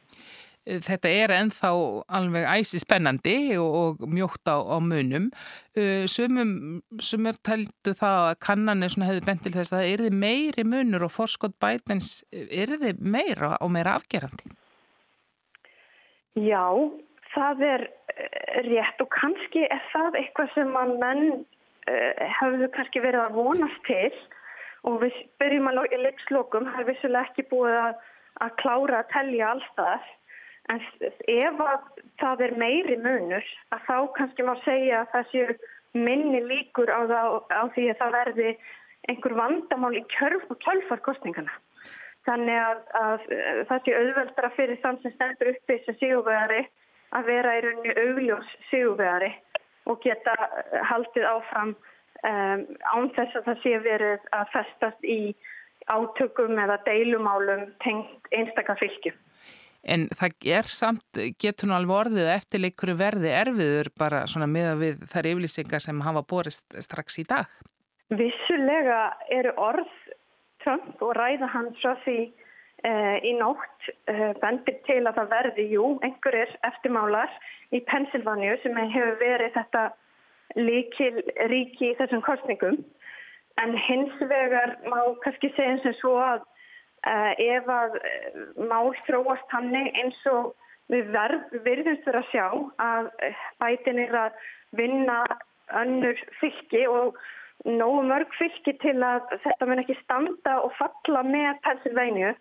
Þetta 0.66 1.10
er 1.14 1.30
enþá 1.30 1.68
alveg 2.18 2.46
æsi 2.56 2.80
spennandi 2.82 3.54
og 3.62 4.00
mjótt 4.10 4.50
á, 4.50 4.58
á 4.58 4.82
munum. 4.82 5.28
Sumum, 6.10 6.80
sumur 6.98 7.38
tældu 7.46 7.94
það 7.94 8.22
að 8.32 8.38
kannanir 8.42 8.96
hefði 8.98 9.22
bent 9.28 9.44
til 9.46 9.54
þess 9.54 9.70
að 9.70 9.84
það 9.84 9.92
erði 9.92 10.10
meiri 10.24 10.66
munur 10.66 11.06
og 11.06 11.14
forskot 11.14 11.54
bætens 11.62 12.16
erði 12.34 12.96
meira 12.98 13.54
og 13.62 13.70
meira 13.76 13.94
afgerandi. 13.94 14.50
Já, 16.36 16.66
það 17.32 17.62
er 17.64 17.84
eh, 18.12 18.56
rétt 18.66 19.00
og 19.00 19.08
kannski 19.14 19.62
er 19.70 19.84
það 19.92 20.18
eitthvað 20.20 20.50
sem 20.52 20.74
að 20.76 20.90
menn 21.00 21.22
uh, 21.32 22.26
hefðu 22.40 22.68
kannski 22.74 23.00
verið 23.04 23.22
að 23.22 23.38
vonast 23.38 23.86
til 23.88 24.10
og 24.86 25.00
við 25.02 25.16
byrjum 25.40 25.70
að 25.70 25.80
leikslokum, 26.04 26.68
það 26.72 26.82
er 26.82 26.90
vissulega 26.90 27.30
ekki 27.30 27.48
búið 27.50 27.78
að, 27.80 28.04
að 28.46 28.56
klára 28.62 29.02
að 29.02 29.10
telja 29.14 29.50
alltaf 29.54 30.14
En 30.66 30.80
ef 31.30 31.60
það 32.18 32.40
er 32.42 32.56
meiri 32.58 32.96
munur 32.98 33.50
að 33.74 33.84
þá 33.86 33.96
kannski 34.16 34.46
má 34.46 34.54
segja 34.64 35.04
að 35.04 35.12
það 35.12 35.28
séu 35.32 35.54
minni 36.06 36.40
líkur 36.42 36.90
á, 36.90 37.00
það, 37.06 37.36
á 37.54 37.62
því 37.76 37.84
að 37.92 38.00
það 38.00 38.16
verði 38.16 38.48
einhver 39.06 39.36
vandamál 39.38 39.92
í 39.94 40.02
kjölfarkostningana. 40.16 41.54
Þannig 42.26 42.58
að, 42.58 42.80
að 42.98 43.26
það 43.68 43.84
sé 43.84 43.94
auðveldra 44.00 44.50
fyrir 44.56 44.80
þann 44.82 44.98
sem 45.04 45.14
stendur 45.14 45.52
uppi 45.52 45.78
sem 45.84 45.98
síguvegari 46.00 46.64
að 47.14 47.30
vera 47.30 47.54
í 47.54 47.62
rauninni 47.62 47.94
augljós 48.02 48.50
síguvegari 48.72 49.30
og 49.86 50.02
geta 50.02 50.34
haldið 50.90 51.28
áfram 51.30 51.76
um, 52.30 52.64
án 52.92 53.12
þess 53.16 53.38
að 53.38 53.46
það 53.50 53.62
sé 53.62 53.76
verið 53.84 54.26
að 54.36 54.50
festast 54.54 55.06
í 55.06 55.20
átökum 55.86 56.58
eða 56.58 56.80
deilumálum 56.86 57.68
tengt 57.84 58.30
einstakar 58.34 58.78
fylgjum. 58.80 59.16
En 59.86 60.08
það 60.18 60.48
er 60.58 60.66
samt, 60.70 61.20
getur 61.38 61.70
nú 61.70 61.76
alveg 61.76 62.00
orðið 62.00 62.24
að 62.26 62.36
eftirleikur 62.40 62.90
verði 62.98 63.30
erfiður 63.30 63.92
bara 64.00 64.24
svona 64.26 64.48
miða 64.50 64.74
við 64.80 65.04
þær 65.12 65.28
yflýsingar 65.30 65.84
sem 65.84 66.00
hafa 66.02 66.24
borist 66.26 66.74
strax 66.82 67.20
í 67.22 67.26
dag? 67.28 67.46
Vissulega 68.10 68.98
eru 69.34 69.52
orð 69.62 69.92
Trump 70.64 71.02
og 71.02 71.14
ræða 71.14 71.46
hans 71.52 71.78
frá 71.78 71.94
því 72.02 72.16
eh, 72.26 73.16
í 73.30 73.36
nótt 73.38 73.90
eh, 74.10 74.32
bendir 74.42 74.80
til 74.88 75.04
að 75.04 75.20
það 75.20 75.30
verði, 75.36 75.68
jú, 75.76 75.92
einhverjir 76.06 76.56
eftirmálar 76.66 77.30
í 77.70 77.82
Pennsylvania 77.86 78.58
sem 78.64 78.74
hefur 78.74 79.14
verið 79.22 79.54
þetta 79.54 79.84
líkil 80.54 81.22
ríki 81.50 81.90
í 81.90 81.96
þessum 81.98 82.22
kostningum. 82.26 82.78
En 83.62 83.72
hins 83.88 84.12
vegar 84.20 84.76
má 84.86 85.00
kannski 85.24 85.50
segja 85.56 85.74
eins 85.74 85.88
og 85.88 85.98
svo 86.00 86.14
að 86.20 86.44
Uh, 87.06 87.32
ef 87.38 87.68
að 87.70 87.92
uh, 88.00 88.38
mál 88.66 88.88
þróast 89.06 89.52
hannig 89.54 89.92
eins 89.94 90.16
og 90.26 90.48
við 90.90 91.12
verðumst 91.14 91.52
verið 91.62 92.16
að 92.18 92.30
sjá 92.32 92.46
að 92.82 93.10
uh, 93.22 93.44
bætin 93.62 94.00
er 94.02 94.16
að 94.24 94.40
vinna 94.80 95.20
önnur 95.78 96.18
fylki 96.40 96.80
og 96.90 97.20
nógu 97.62 98.02
mörg 98.08 98.34
fylki 98.40 98.74
til 98.82 98.96
að 99.06 99.36
þetta 99.44 99.68
mun 99.70 99.84
ekki 99.84 99.98
standa 100.00 100.56
og 100.64 100.74
falla 100.80 101.22
með 101.28 101.62
Pennsylvania 101.68 102.32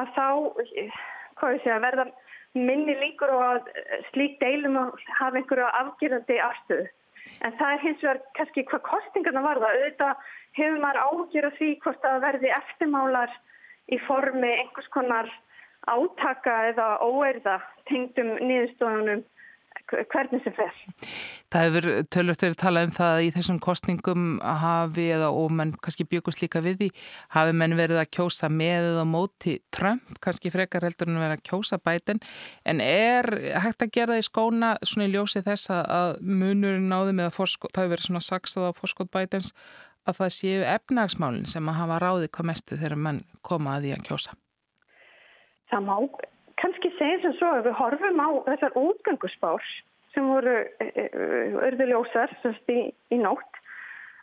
að 0.00 0.16
þá 0.16 0.26
sé, 0.70 1.76
verða 1.84 2.08
minni 2.56 2.96
líkur 3.02 3.34
og 3.36 3.44
að 3.50 3.70
slík 4.14 4.40
deilum 4.40 4.80
að 4.80 4.94
hafa 5.18 5.42
einhverju 5.42 5.68
afgjörandi 5.82 6.40
afstöðu. 6.46 6.88
En 7.44 7.56
það 7.58 7.72
er 7.72 7.82
hins 7.84 8.02
vegar 8.02 8.20
kannski 8.38 8.64
hvað 8.70 8.84
kostingarna 8.88 9.44
varða. 9.44 9.72
Auðvitað 9.74 10.30
hefur 10.58 10.80
maður 10.82 11.02
ágjör 11.08 11.48
að 11.48 11.58
því 11.58 11.70
hvort 11.84 12.08
að 12.08 12.20
verði 12.26 12.52
eftirmálar 12.58 13.36
í 13.92 14.00
formi 14.06 14.52
einhvers 14.62 14.90
konar 14.94 15.30
átaka 15.90 16.56
eða 16.70 16.88
óerða 17.04 17.58
tengdum 17.90 18.36
nýðustofunum 18.40 19.24
hvernig 19.90 20.44
sem 20.44 20.56
fer. 20.56 20.84
Það 21.54 21.64
hefur 21.68 21.84
tölvöld 22.10 22.40
verið 22.42 22.56
talað 22.58 22.84
um 22.88 22.92
það 22.96 23.16
í 23.22 23.26
þessum 23.36 23.58
kostningum 23.62 24.22
hafi 24.42 25.04
eða 25.14 25.28
og 25.38 25.52
menn 25.54 25.70
kannski 25.78 26.06
byggust 26.10 26.40
líka 26.42 26.58
við 26.64 26.80
því 26.80 26.88
hafi 27.36 27.54
menn 27.60 27.76
verið 27.78 28.00
að 28.00 28.10
kjósa 28.16 28.50
með 28.50 28.88
eða 28.88 29.04
móti 29.06 29.54
Trump, 29.70 30.16
kannski 30.24 30.50
frekar 30.50 30.82
heldur 30.82 31.12
en 31.12 31.20
verið 31.22 31.36
að 31.36 31.44
kjósa 31.46 31.78
bæten 31.78 32.18
en 32.66 32.82
er 32.82 33.30
hægt 33.62 33.86
að 33.86 33.94
gera 33.94 34.16
það 34.16 34.24
í 34.24 34.26
skóna 34.26 34.72
svona 34.82 35.06
í 35.06 35.14
ljósi 35.14 35.44
þess 35.46 35.70
að 35.76 36.18
munurinn 36.26 36.90
náði 36.90 37.14
með 37.20 37.30
að 37.30 37.38
það 37.38 37.82
hefur 37.84 37.94
verið 37.94 38.08
svona 38.08 38.26
saksað 38.32 38.68
á 38.74 38.78
forskot 38.80 39.14
bætens 39.14 39.54
að 40.10 40.20
það 40.24 40.36
séu 40.40 40.68
efnagsmálinn 40.74 41.48
sem 41.54 41.70
að 41.70 41.80
hafa 41.84 42.02
ráði 42.02 42.34
hvað 42.34 42.50
mestu 42.50 42.82
þegar 42.82 42.98
mann 43.06 43.24
koma 43.46 43.78
að 43.78 43.86
því 43.86 43.94
að 43.94 44.06
kjósa? 44.10 44.38
Það 45.70 45.86
má 45.86 45.96
kannski 46.58 46.90
segja 46.98 47.22
sem 47.22 47.38
svo 47.38 47.54
að 47.54 47.66
við 47.70 47.78
horfum 47.78 48.26
á 48.26 48.28
þessar 48.50 48.80
útgangusbár 48.82 49.74
sem 50.14 50.30
voru 50.30 50.56
örðuljósar 51.68 52.32
í, 52.72 52.80
í 53.12 53.18
nótt 53.20 53.60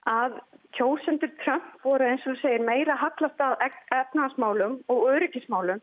að 0.10 0.40
kjósendur 0.78 1.32
Trump 1.44 1.84
voru 1.84 2.08
eins 2.08 2.26
og 2.30 2.40
segir 2.42 2.64
meira 2.66 2.96
hallast 2.98 3.42
að 3.44 3.66
efnagsmálum 4.00 4.80
og 4.90 5.08
öryggismálum 5.14 5.82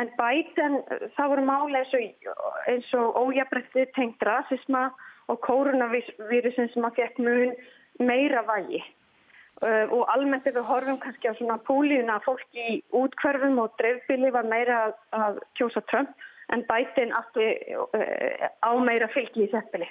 en 0.00 0.10
Biden 0.18 0.80
það 1.16 1.30
voru 1.32 1.44
máli 1.46 1.80
eins 1.80 1.94
og, 1.96 2.26
eins 2.68 2.92
og 2.98 3.18
ójabrætti 3.22 3.86
tengt 3.96 4.22
rasisma 4.28 4.90
og 5.32 5.40
koronavírusin 5.46 6.70
sem 6.72 6.86
að 6.86 7.00
fekk 7.00 7.18
mun 7.24 7.54
meira 7.98 8.44
vægi. 8.46 8.82
Uh, 9.64 9.88
og 9.88 10.02
almennt 10.12 10.44
ef 10.44 10.52
við 10.52 10.66
horfum 10.68 10.98
kannski 11.00 11.30
á 11.32 11.38
svona 11.38 11.56
púlíuna 11.64 12.18
fólk 12.26 12.58
í 12.60 12.82
útkverfum 12.92 13.56
og 13.62 13.72
dreifbili 13.80 14.28
var 14.34 14.44
meira 14.44 14.82
að, 14.84 14.98
að 15.16 15.38
kjósa 15.56 15.80
Trump 15.88 16.26
en 16.54 16.64
Biden 16.68 17.14
aftur 17.16 17.46
uh, 17.86 18.48
á 18.62 18.70
meira 18.82 19.08
fylgi 19.14 19.46
í 19.46 19.52
seppili. 19.52 19.88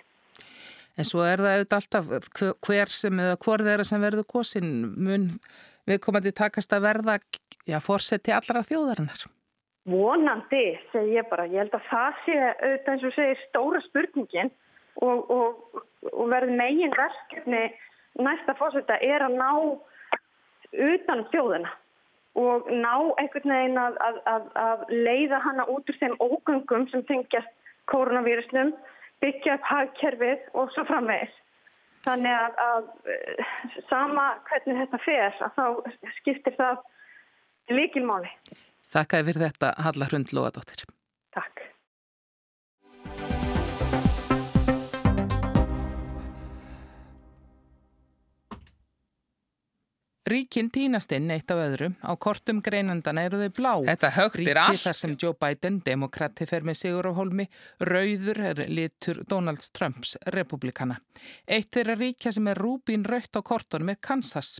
En 0.95 1.07
svo 1.07 1.25
er 1.27 1.41
það 1.43 1.53
auðvitað 1.53 1.79
alltaf 1.81 2.59
hver 2.63 2.91
sem 2.95 3.19
eða 3.19 3.39
hvort 3.43 3.67
þeirra 3.67 3.85
sem 3.87 4.03
verður 4.03 4.27
kosin 4.31 4.69
mun 4.95 5.31
við 5.85 6.01
komandi 6.05 6.31
takast 6.35 6.73
að 6.73 6.85
verða 6.87 7.17
já, 7.67 7.79
fórseti 7.83 8.33
allra 8.33 8.63
þjóðarinnar. 8.65 9.25
Vonandi, 9.85 10.63
segi 10.93 11.17
ég 11.19 11.27
bara. 11.29 11.45
Ég 11.51 11.61
held 11.61 11.75
að 11.77 11.89
það 11.91 12.21
sé 12.25 12.37
auðvitað 12.41 12.93
eins 12.93 13.03
og 13.05 13.17
segir 13.17 13.41
stóra 13.43 13.81
spurningin 13.85 14.53
og, 15.03 15.29
og, 15.29 15.83
og 16.09 16.31
verður 16.31 16.55
megin 16.57 16.95
verkefni 16.95 17.65
næsta 18.25 18.55
fórseta 18.57 18.97
er 19.03 19.27
að 19.27 19.35
ná 19.35 19.51
utan 20.95 21.25
þjóðina 21.33 21.71
og 22.35 22.67
ná 22.71 22.93
einhvern 23.21 23.53
veginn 23.53 23.79
að, 23.79 23.97
að, 24.03 24.19
að, 24.31 24.49
að 24.59 24.83
leiða 24.91 25.39
hana 25.45 25.65
út 25.71 25.89
úr 25.89 25.99
þeim 26.01 26.15
ógöngum 26.19 26.87
sem 26.91 27.05
tengjast 27.07 27.51
koronavírusnum 27.91 28.73
byggja 29.23 29.57
upp 29.57 29.69
hagkerfið 29.69 30.49
og 30.53 30.71
svo 30.75 30.85
framvegis. 30.89 31.33
Þannig 32.05 32.35
að, 32.37 32.59
að 32.61 33.85
sama 33.89 34.25
hvernig 34.49 34.81
þetta 34.83 34.99
fer, 35.05 35.39
að 35.41 35.55
þá 35.55 36.11
skiptir 36.19 36.57
það 36.59 36.83
líkilmáli. 37.73 38.29
Þakkaði 38.93 39.27
fyrir 39.29 39.47
þetta 39.47 39.71
Halla 39.87 40.09
Hrund 40.11 40.35
Lóadóttir. 40.35 40.85
Takk. 41.33 41.63
Ríkin 50.25 50.71
týnast 50.73 51.11
inn 51.13 51.29
eitt 51.29 51.51
af 51.53 51.59
öðru, 51.61 51.91
á 52.01 52.09
kortum 52.17 52.57
greinandana 52.65 53.27
eru 53.27 53.37
þau 53.43 53.51
blá. 53.53 53.73
Þetta 53.91 54.09
högtir 54.15 54.57
allt. 54.57 54.73
Ríki 54.73 54.81
þar 54.87 54.97
sem 54.97 55.11
Joe 55.21 55.35
Biden, 55.37 55.75
demokrati, 55.85 56.47
fer 56.49 56.63
með 56.65 56.79
Sigur 56.79 57.05
á 57.05 57.13
holmi, 57.13 57.45
rauður 57.85 58.39
er 58.49 58.61
litur 58.65 59.19
Donald 59.29 59.61
Trumps, 59.77 60.15
republikana. 60.33 60.97
Eitt 61.45 61.69
þeirra 61.77 61.93
ríkja 61.99 62.33
sem 62.33 62.49
er 62.49 62.57
rúbín 62.57 63.05
rautt 63.05 63.37
á 63.37 63.41
kortunum 63.45 63.91
er 63.93 63.99
Kansas. 64.01 64.55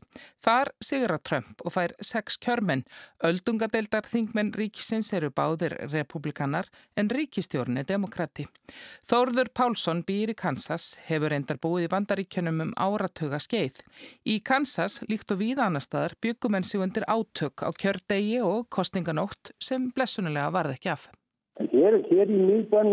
Þar 0.46 0.70
Sigur 0.86 1.16
á 1.18 1.20
Trump 1.26 1.66
og 1.66 1.74
fær 1.74 1.96
sex 1.98 2.38
kjörmenn. 2.46 2.86
Öldungadeildar 3.26 4.06
þingmenn 4.06 4.54
ríkisins 4.54 5.10
eru 5.18 5.32
báðir 5.34 5.74
republikanar 5.90 6.70
en 6.94 7.10
ríkistjórn 7.10 7.82
er 7.82 7.90
demokrati. 7.90 8.46
Þórður 9.10 9.50
Pálsson 9.58 10.06
býr 10.06 10.36
í 10.36 10.38
Kansas, 10.38 11.00
hefur 11.10 11.34
endar 11.34 11.58
búið 11.58 11.90
í 11.90 11.92
bandaríkjunum 11.98 12.64
um 12.70 12.78
áratuga 12.78 13.42
skeið. 13.42 13.82
Í 14.30 14.38
Kansas 14.46 15.02
líkt 15.10 15.34
og 15.34 15.42
við 15.42 15.55
víða 15.56 15.70
annar 15.70 15.84
staðar 15.84 16.14
byggum 16.20 16.56
enn 16.58 16.66
sig 16.68 16.82
undir 16.84 17.06
átök 17.08 17.64
á 17.64 17.72
kjördegi 17.72 18.42
og 18.44 18.68
kostninganótt 18.68 19.54
sem 19.64 19.88
blessunulega 19.96 20.52
varð 20.52 20.76
ekki 20.76 20.90
af. 20.92 21.08
En 21.60 21.70
hér, 21.72 22.02
hér 22.10 22.28
í 22.28 22.40
nýbæn 22.44 22.92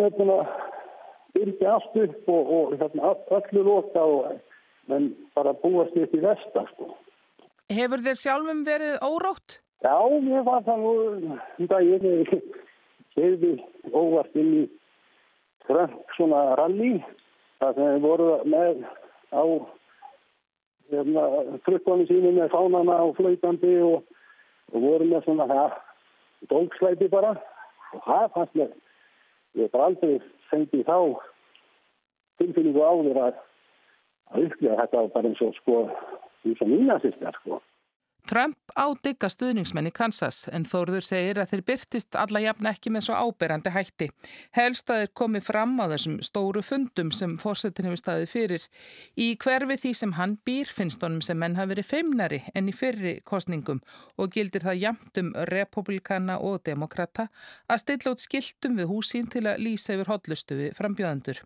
byrja 1.34 1.72
allt 1.74 1.96
upp 1.96 2.28
og, 2.28 2.52
og 2.54 2.76
hérna, 2.78 3.14
öllu 3.34 3.64
lóta 3.66 4.04
og 4.06 4.38
menn 4.86 5.10
bara 5.34 5.56
búast 5.58 5.96
upp 5.96 6.14
í 6.14 6.22
vestar. 6.22 6.70
Sko. 6.70 6.92
Hefur 7.72 8.04
þér 8.04 8.20
sjálfum 8.22 8.62
verið 8.68 8.94
órótt? 9.02 9.58
Já, 9.82 9.98
ég 10.22 10.46
var 10.46 10.62
það 10.62 10.78
nú 10.84 10.94
um 11.58 11.66
daginn 11.66 12.26
hefði 13.16 13.56
óvart 13.90 14.38
inn 14.38 14.54
í 14.60 14.64
svona 16.14 16.52
ralli 16.60 17.00
það 17.58 17.74
sem 17.80 18.02
voru 18.06 18.30
með 18.46 18.84
á 19.34 19.42
trukkonum 21.66 22.06
sínum 22.08 22.36
með 22.36 22.52
fánana 22.52 22.98
og 23.06 23.16
flöytandi 23.16 23.74
og, 23.86 24.02
og 24.72 24.86
voru 24.86 25.08
með 25.08 25.26
svona 25.26 25.48
það 25.50 25.78
dólkslæti 26.50 27.08
bara. 27.12 27.36
Og 27.92 28.04
það 28.06 28.28
fannst 28.36 28.58
mér 28.58 28.70
ég 29.52 29.66
hef 29.66 29.72
bara 29.74 29.88
aldrei 29.90 30.20
fengið 30.50 30.86
þá 30.88 30.98
tilfinningu 32.40 32.84
áður 32.84 33.20
að 33.26 33.40
að 34.32 34.46
upplega 34.46 34.78
þetta 34.80 35.02
bara 35.12 35.28
eins 35.28 35.42
og 35.44 35.52
sko 35.58 35.82
eins 36.46 36.62
og 36.64 36.70
mína 36.70 36.98
sýstar 37.02 37.36
sko 37.40 37.60
Trump 38.32 38.56
ádygga 38.72 39.28
stuðningsmenn 39.28 39.90
í 39.90 39.92
Kansas 39.92 40.46
en 40.48 40.64
Þórður 40.64 41.04
segir 41.04 41.36
að 41.42 41.50
þeir 41.50 41.62
byrtist 41.68 42.16
alla 42.16 42.40
jafn 42.40 42.68
ekki 42.70 42.88
með 42.94 43.04
svo 43.04 43.16
áberandi 43.26 43.72
hætti. 43.74 44.06
Helst 44.56 44.88
að 44.88 45.02
þeir 45.02 45.10
komi 45.20 45.42
fram 45.44 45.74
á 45.76 45.84
þessum 45.90 46.14
stóru 46.24 46.62
fundum 46.64 47.10
sem 47.12 47.34
fórsetin 47.36 47.90
hefur 47.90 48.00
staðið 48.00 48.30
fyrir. 48.32 48.64
Í 49.20 49.26
hverfi 49.42 49.76
því 49.82 49.92
sem 50.00 50.14
hann 50.16 50.38
býr 50.48 50.72
finnst 50.72 51.04
honum 51.04 51.20
sem 51.20 51.36
menn 51.36 51.58
hafi 51.58 51.74
verið 51.74 51.88
feimnari 51.90 52.38
enn 52.56 52.70
í 52.72 52.74
fyrri 52.76 53.12
kostningum 53.28 53.82
og 54.16 54.32
gildir 54.32 54.64
það 54.64 54.80
jamt 54.86 55.20
um 55.20 55.28
republikana 55.52 56.38
og 56.40 56.64
demokrata 56.64 57.28
að 57.68 57.82
stilla 57.84 58.14
út 58.16 58.24
skiltum 58.24 58.80
við 58.80 58.88
húsín 58.94 59.28
til 59.28 59.44
að 59.44 59.60
lýsa 59.66 59.98
yfir 59.98 60.08
hotlustu 60.08 60.56
við 60.56 60.72
frambjöðandur. 60.80 61.42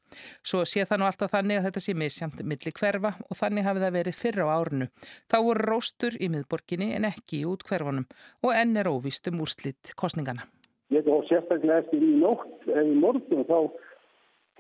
Svo 0.46 0.62
sé 0.62 0.87
það 0.87 1.03
nú 1.03 1.11
alltaf 1.11 1.35
þannig 1.35 1.59
að 1.59 1.68
þetta 1.70 1.85
sé 1.88 1.99
misjamt 1.99 2.46
milli 2.46 2.77
hverfa 2.79 3.16
og 3.27 3.42
þannig 3.42 3.66
hafi 3.66 3.85
það 3.88 3.99
verið 3.99 4.20
fyrra 4.22 4.46
á 4.46 4.55
árunu. 4.55 4.90
Þá 5.27 5.38
voru 5.51 5.70
róstur 5.72 6.22
í 6.22 6.31
miðborg 6.31 6.75
borginni 6.76 6.94
en 6.96 7.06
ekki 7.08 7.40
í 7.42 7.46
útkverfunum 7.48 8.06
og 8.44 8.52
enn 8.52 8.76
er 8.76 8.88
óvist 8.88 9.26
um 9.28 9.40
úrslitt 9.40 9.94
kostningana. 9.96 10.44
Ég 10.90 11.04
þá 11.04 11.26
sérstaklega 11.28 11.82
eftir 11.82 12.02
í 12.02 12.12
nótt 12.20 12.66
eða 12.68 12.84
í 12.84 12.94
morgun 12.94 13.44
þá 13.48 13.70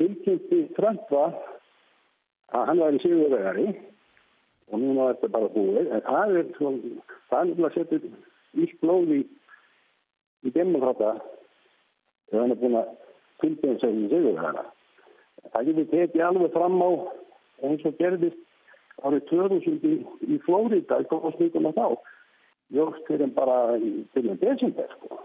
tilkynnti 0.00 0.74
Trumpa 0.76 1.26
að 2.52 2.66
hann 2.68 2.80
var 2.80 2.94
í 2.94 3.02
sigurvegari 3.02 3.68
og 4.70 4.80
núna 4.80 5.10
er 5.10 5.18
þetta 5.20 5.32
bara 5.36 5.52
búið 5.54 5.92
en 5.92 6.04
það 6.06 6.36
er 6.40 6.48
svona, 6.56 6.78
það 7.30 7.38
er 7.38 7.50
náttúrulega 7.50 7.74
setið 7.76 8.64
ítt 8.64 8.80
blóð 8.80 9.12
í, 9.14 9.20
demokrata 10.54 11.12
þegar 12.30 12.42
hann 12.42 12.54
er 12.54 12.60
búin 12.62 12.80
að 12.80 12.90
tilkynna 13.42 13.78
sig 13.82 13.94
í 13.94 14.08
sigurvegara. 14.10 14.66
Það 15.52 15.68
getur 15.68 15.88
tekið 15.92 16.26
alveg 16.26 16.56
fram 16.56 16.82
á 16.82 16.90
eins 17.66 17.86
og 17.86 17.96
gerðist 18.00 18.45
árið 19.04 19.24
2000 19.30 19.86
í, 19.86 19.94
í 20.32 20.38
Flórida 20.46 21.00
í 21.02 21.08
kostninguna 21.10 21.72
þá. 21.76 21.96
Jóst 22.74 23.02
fyrir 23.06 23.30
bara 23.34 23.76
til 23.78 24.24
en 24.26 24.38
desember 24.40 24.88
sko. 24.96 25.20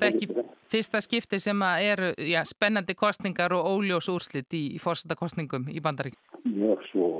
Það 0.00 0.06
er 0.06 0.14
ekki 0.16 0.44
fyrsta 0.72 1.02
skipti 1.04 1.38
sem 1.42 1.62
er 1.68 2.00
já, 2.24 2.40
spennandi 2.48 2.96
kostningar 2.96 3.52
og 3.52 3.68
óljós 3.68 4.08
úrslit 4.10 4.48
í, 4.56 4.64
í 4.74 4.80
fórsættakostningum 4.80 5.68
í 5.68 5.82
bandarík 5.84 6.16
Mjög 6.46 6.86
svo. 6.88 7.10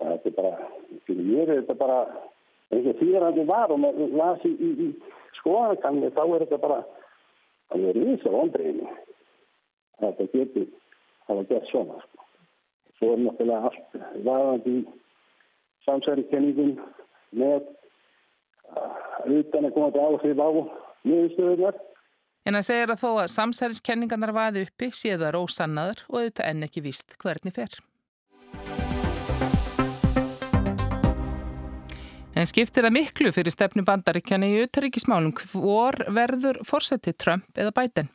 Þetta 0.00 0.30
er 0.30 0.34
bara, 0.36 0.70
fyrir 1.04 1.28
mér 1.28 1.52
er 1.52 1.60
þetta 1.60 1.76
bara 1.78 2.00
að 2.72 2.88
þetta 2.88 3.44
var 3.46 3.70
og 3.70 3.80
maður 3.80 4.16
lasi 4.16 4.50
í, 4.50 4.70
í 4.86 4.88
skoðakanni 5.40 6.10
þá 6.16 6.22
er 6.24 6.44
þetta 6.44 6.58
bara 6.62 6.80
það 7.70 7.88
er 7.90 8.00
ísa 8.02 8.32
vondriðinu 8.32 8.92
þetta 10.00 10.28
getur 10.32 10.68
hafa 11.28 11.46
gert 11.50 11.70
svona 11.70 11.98
sko 12.02 12.15
Svo 12.96 13.12
er 13.14 13.24
náttúrulega 13.24 13.70
allt 13.70 13.98
vaðandi 14.26 14.76
samsverðikenningum 15.86 16.76
með 17.36 17.66
utan 19.40 19.68
að 19.68 19.74
koma 19.74 19.90
til 19.94 20.06
áhrif 20.06 20.40
á 20.42 20.50
miðurstöðunar. 21.06 21.82
En 22.46 22.54
það 22.54 22.66
segir 22.68 22.92
að 22.94 23.02
þó 23.02 23.10
að 23.10 23.32
samsverðiskenningarnar 23.34 24.32
vaði 24.36 24.64
uppi 24.66 24.90
séðar 24.94 25.38
ósannaður 25.38 26.04
og 26.08 26.26
þetta 26.28 26.48
enn 26.50 26.66
ekki 26.66 26.84
víst 26.84 27.16
hvernig 27.22 27.56
fer. 27.56 27.78
En 32.46 32.50
skiptir 32.52 32.84
það 32.86 32.92
miklu 32.94 33.30
fyrir 33.34 33.50
stefnu 33.50 33.82
bandaríkjana 33.82 34.46
í 34.46 34.60
auðtaríkismálum 34.60 35.32
hvor 35.34 35.96
verður 36.14 36.60
fórseti 36.62 37.10
Trump 37.18 37.58
eða 37.58 37.72
Biden? 37.74 38.06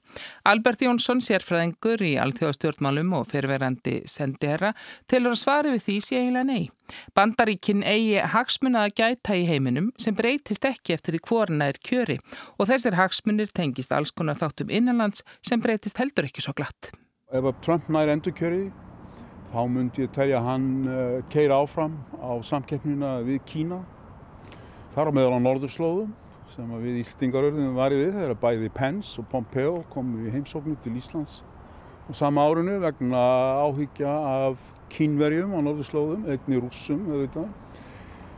Albert 0.48 0.86
Jónsson, 0.86 1.20
sérfræðingur 1.20 2.00
í 2.08 2.14
alþjóðastjórnmálum 2.24 3.12
og 3.18 3.28
fyrirverandi 3.28 3.98
sendera, 4.08 4.72
telur 5.12 5.36
að 5.36 5.42
svari 5.44 5.76
við 5.76 5.84
því 5.90 5.98
sé 6.08 6.22
eiginlega 6.22 6.48
nei. 6.48 6.96
Bandaríkin 7.12 7.84
eigi 7.84 8.24
hagsmuna 8.32 8.88
að 8.88 8.96
gæta 9.02 9.36
í 9.36 9.44
heiminum 9.52 9.92
sem 10.00 10.16
breytist 10.16 10.64
ekki 10.72 10.96
eftir 10.96 11.20
í 11.20 11.24
hvorna 11.28 11.68
er 11.74 11.84
kjöri 11.84 12.22
og 12.56 12.72
þessir 12.72 12.96
hagsmunir 13.04 13.52
tengist 13.52 13.92
alls 13.92 14.16
konar 14.16 14.40
þáttum 14.40 14.72
innanlands 14.72 15.28
sem 15.44 15.60
breytist 15.60 16.00
heldur 16.00 16.32
ekki 16.32 16.48
svo 16.48 16.56
glatt. 16.56 16.94
Ef 17.36 17.52
Trump 17.68 17.92
nær 17.92 18.16
endur 18.16 18.40
kjöri 18.40 18.70
þá 19.52 19.64
myndi 19.68 20.08
ég 20.08 20.16
telja 20.16 20.40
hann 20.48 20.86
uh, 20.88 21.18
keira 21.28 21.60
áfram 21.60 22.06
á 22.24 22.40
samkeppnina 22.40 23.18
við 23.28 23.44
Kína. 23.44 23.88
Þar 24.92 25.08
á 25.08 25.12
meðal 25.16 25.38
á 25.40 25.46
Norðurslóðum 25.46 26.10
sem 26.52 26.72
við 26.84 26.98
Ístingarörðum 27.00 27.78
varum 27.78 28.02
við 28.02 28.18
þegar 28.18 28.40
bæði 28.42 28.72
Pence 28.76 29.22
og 29.22 29.30
Pompeo 29.32 29.78
komu 29.94 30.26
í 30.28 30.34
heimsóknu 30.34 30.76
til 30.84 30.92
Íslands 31.00 31.38
og 32.12 32.18
sama 32.20 32.44
árinu 32.44 32.76
vegna 32.84 33.22
áhyggja 33.64 34.12
af 34.12 34.66
kínverjum 34.92 35.56
á 35.56 35.64
Norðurslóðum, 35.64 36.28
eigni 36.28 36.60
rússum 36.60 37.08
auðvitað. 37.08 37.48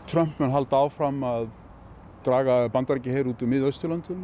Trump 0.05 0.37
mun 0.37 0.53
halda 0.53 0.83
áfram 0.85 1.25
að 1.25 1.49
draga 2.21 2.61
bandarækja 2.69 3.17
hér 3.17 3.33
út 3.33 3.41
um 3.41 3.49
miðausturlöndum. 3.49 4.23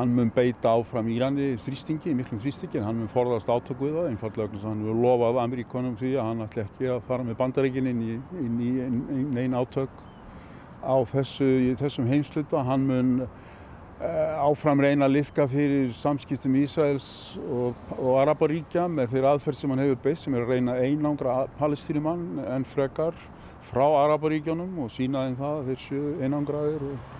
Hann 0.00 0.16
mun 0.16 0.32
beita 0.32 0.72
áfram 0.72 1.12
Írani 1.12 1.58
þrýstingi, 1.60 2.16
miklum 2.16 2.40
þrýstingi, 2.40 2.80
en 2.80 2.88
hann 2.88 3.02
mun 3.02 3.12
forðast 3.12 3.52
átök 3.52 3.84
við 3.84 3.98
það, 3.98 4.12
einfallega 4.14 4.46
vegna 4.46 4.62
sem 4.62 4.72
hann 4.72 4.86
vil 4.88 5.00
lofað 5.04 5.44
Ameríkonum 5.44 6.00
því 6.00 6.16
að 6.16 6.30
hann 6.30 6.46
ætla 6.46 6.64
ekki 6.70 6.94
að 6.94 7.08
fara 7.10 7.26
með 7.28 7.42
bandarækin 7.42 7.90
inn 7.92 8.06
í, 8.06 8.22
inn 8.46 8.62
í 8.64 8.76
einn 8.86 9.42
ein 9.42 9.58
átök 9.58 10.06
á 10.82 10.96
þessu, 11.10 11.48
þessum 11.80 12.08
heimsluta. 12.10 12.62
Hann 12.66 12.86
mun 12.88 13.12
uh, 13.22 14.46
áfram 14.48 14.82
reyna 14.82 15.08
að 15.08 15.16
liðka 15.18 15.46
fyrir 15.50 15.92
samskiptum 15.96 16.56
Ísraels 16.60 17.10
og, 17.42 17.78
og 17.98 18.18
Araparíkja 18.22 18.86
með 18.92 19.14
þeirra 19.14 19.34
aðferð 19.36 19.60
sem 19.60 19.74
hann 19.74 19.84
hefur 19.84 20.02
beist, 20.06 20.26
sem 20.26 20.36
er 20.36 20.46
að 20.46 20.54
reyna 20.54 20.78
einangra 20.78 21.38
palestínumann 21.58 22.42
en 22.46 22.66
frekar 22.68 23.16
frá 23.68 23.84
Araparíkjónum 24.04 24.82
og 24.84 24.92
sína 24.94 25.26
þeim 25.26 25.38
það 25.38 25.56
að 25.56 25.70
þeir 25.70 25.80
séu 25.84 26.12
einangraðir 26.24 26.84
og, 26.88 27.14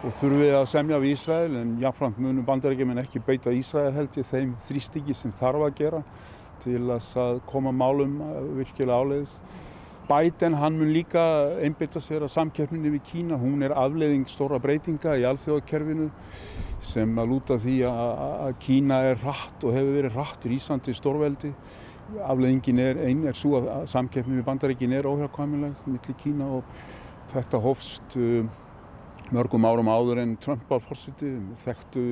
og 0.00 0.14
þurfið 0.16 0.58
að 0.58 0.68
semja 0.70 1.00
við 1.02 1.16
Ísrael 1.16 1.56
en 1.60 1.72
jáfnframt 1.82 2.20
munum 2.22 2.46
bandarækjumin 2.46 3.02
ekki 3.02 3.22
beita 3.26 3.52
Ísrael 3.54 3.92
held 3.96 4.20
ég 4.20 4.28
þeim 4.28 4.54
þrýstingi 4.68 5.16
sem 5.16 5.34
þarf 5.34 5.66
að 5.66 5.74
gera 5.82 6.04
til 6.60 6.84
að 6.92 7.40
koma 7.48 7.72
málum 7.72 8.18
virkilega 8.58 9.00
áleiðis. 9.00 9.38
Biden 10.10 10.56
hann 10.58 10.74
mun 10.74 10.90
líka 10.90 11.22
einbeita 11.62 12.00
sér 12.02 12.24
að 12.26 12.32
samkeppninni 12.34 12.90
við 12.96 13.02
Kína, 13.06 13.36
hún 13.38 13.62
er 13.62 13.74
afleiðing 13.78 14.24
stóra 14.26 14.58
breytinga 14.58 15.12
í 15.20 15.26
alþjóðakerfinu 15.28 16.08
sem 16.82 17.12
að 17.20 17.30
lúta 17.30 17.58
því 17.62 17.76
að 17.86 18.56
Kína 18.64 18.98
er 19.12 19.22
rætt 19.22 19.62
og 19.62 19.76
hefur 19.76 19.94
verið 20.00 20.18
rætt 20.18 20.48
rísandi 20.50 20.96
stórveldi. 20.98 21.52
Afleðingin 22.26 22.82
er 22.82 23.04
einn 23.06 23.22
er 23.30 23.38
svo 23.38 23.60
að 23.60 23.86
samkeppni 23.92 24.40
við 24.40 24.48
bandaríkin 24.48 24.96
er 24.98 25.06
óhjákvæmileg 25.06 25.86
millir 25.86 26.18
Kína 26.24 26.50
og 26.58 26.74
þetta 27.30 27.62
hófst 27.62 28.18
uh, 28.18 28.50
mörgum 29.30 29.68
árum 29.70 29.92
áður 29.94 30.24
en 30.24 30.34
Trump 30.42 30.66
var 30.66 30.82
fórsiti 30.82 31.36
þekktu 31.62 32.02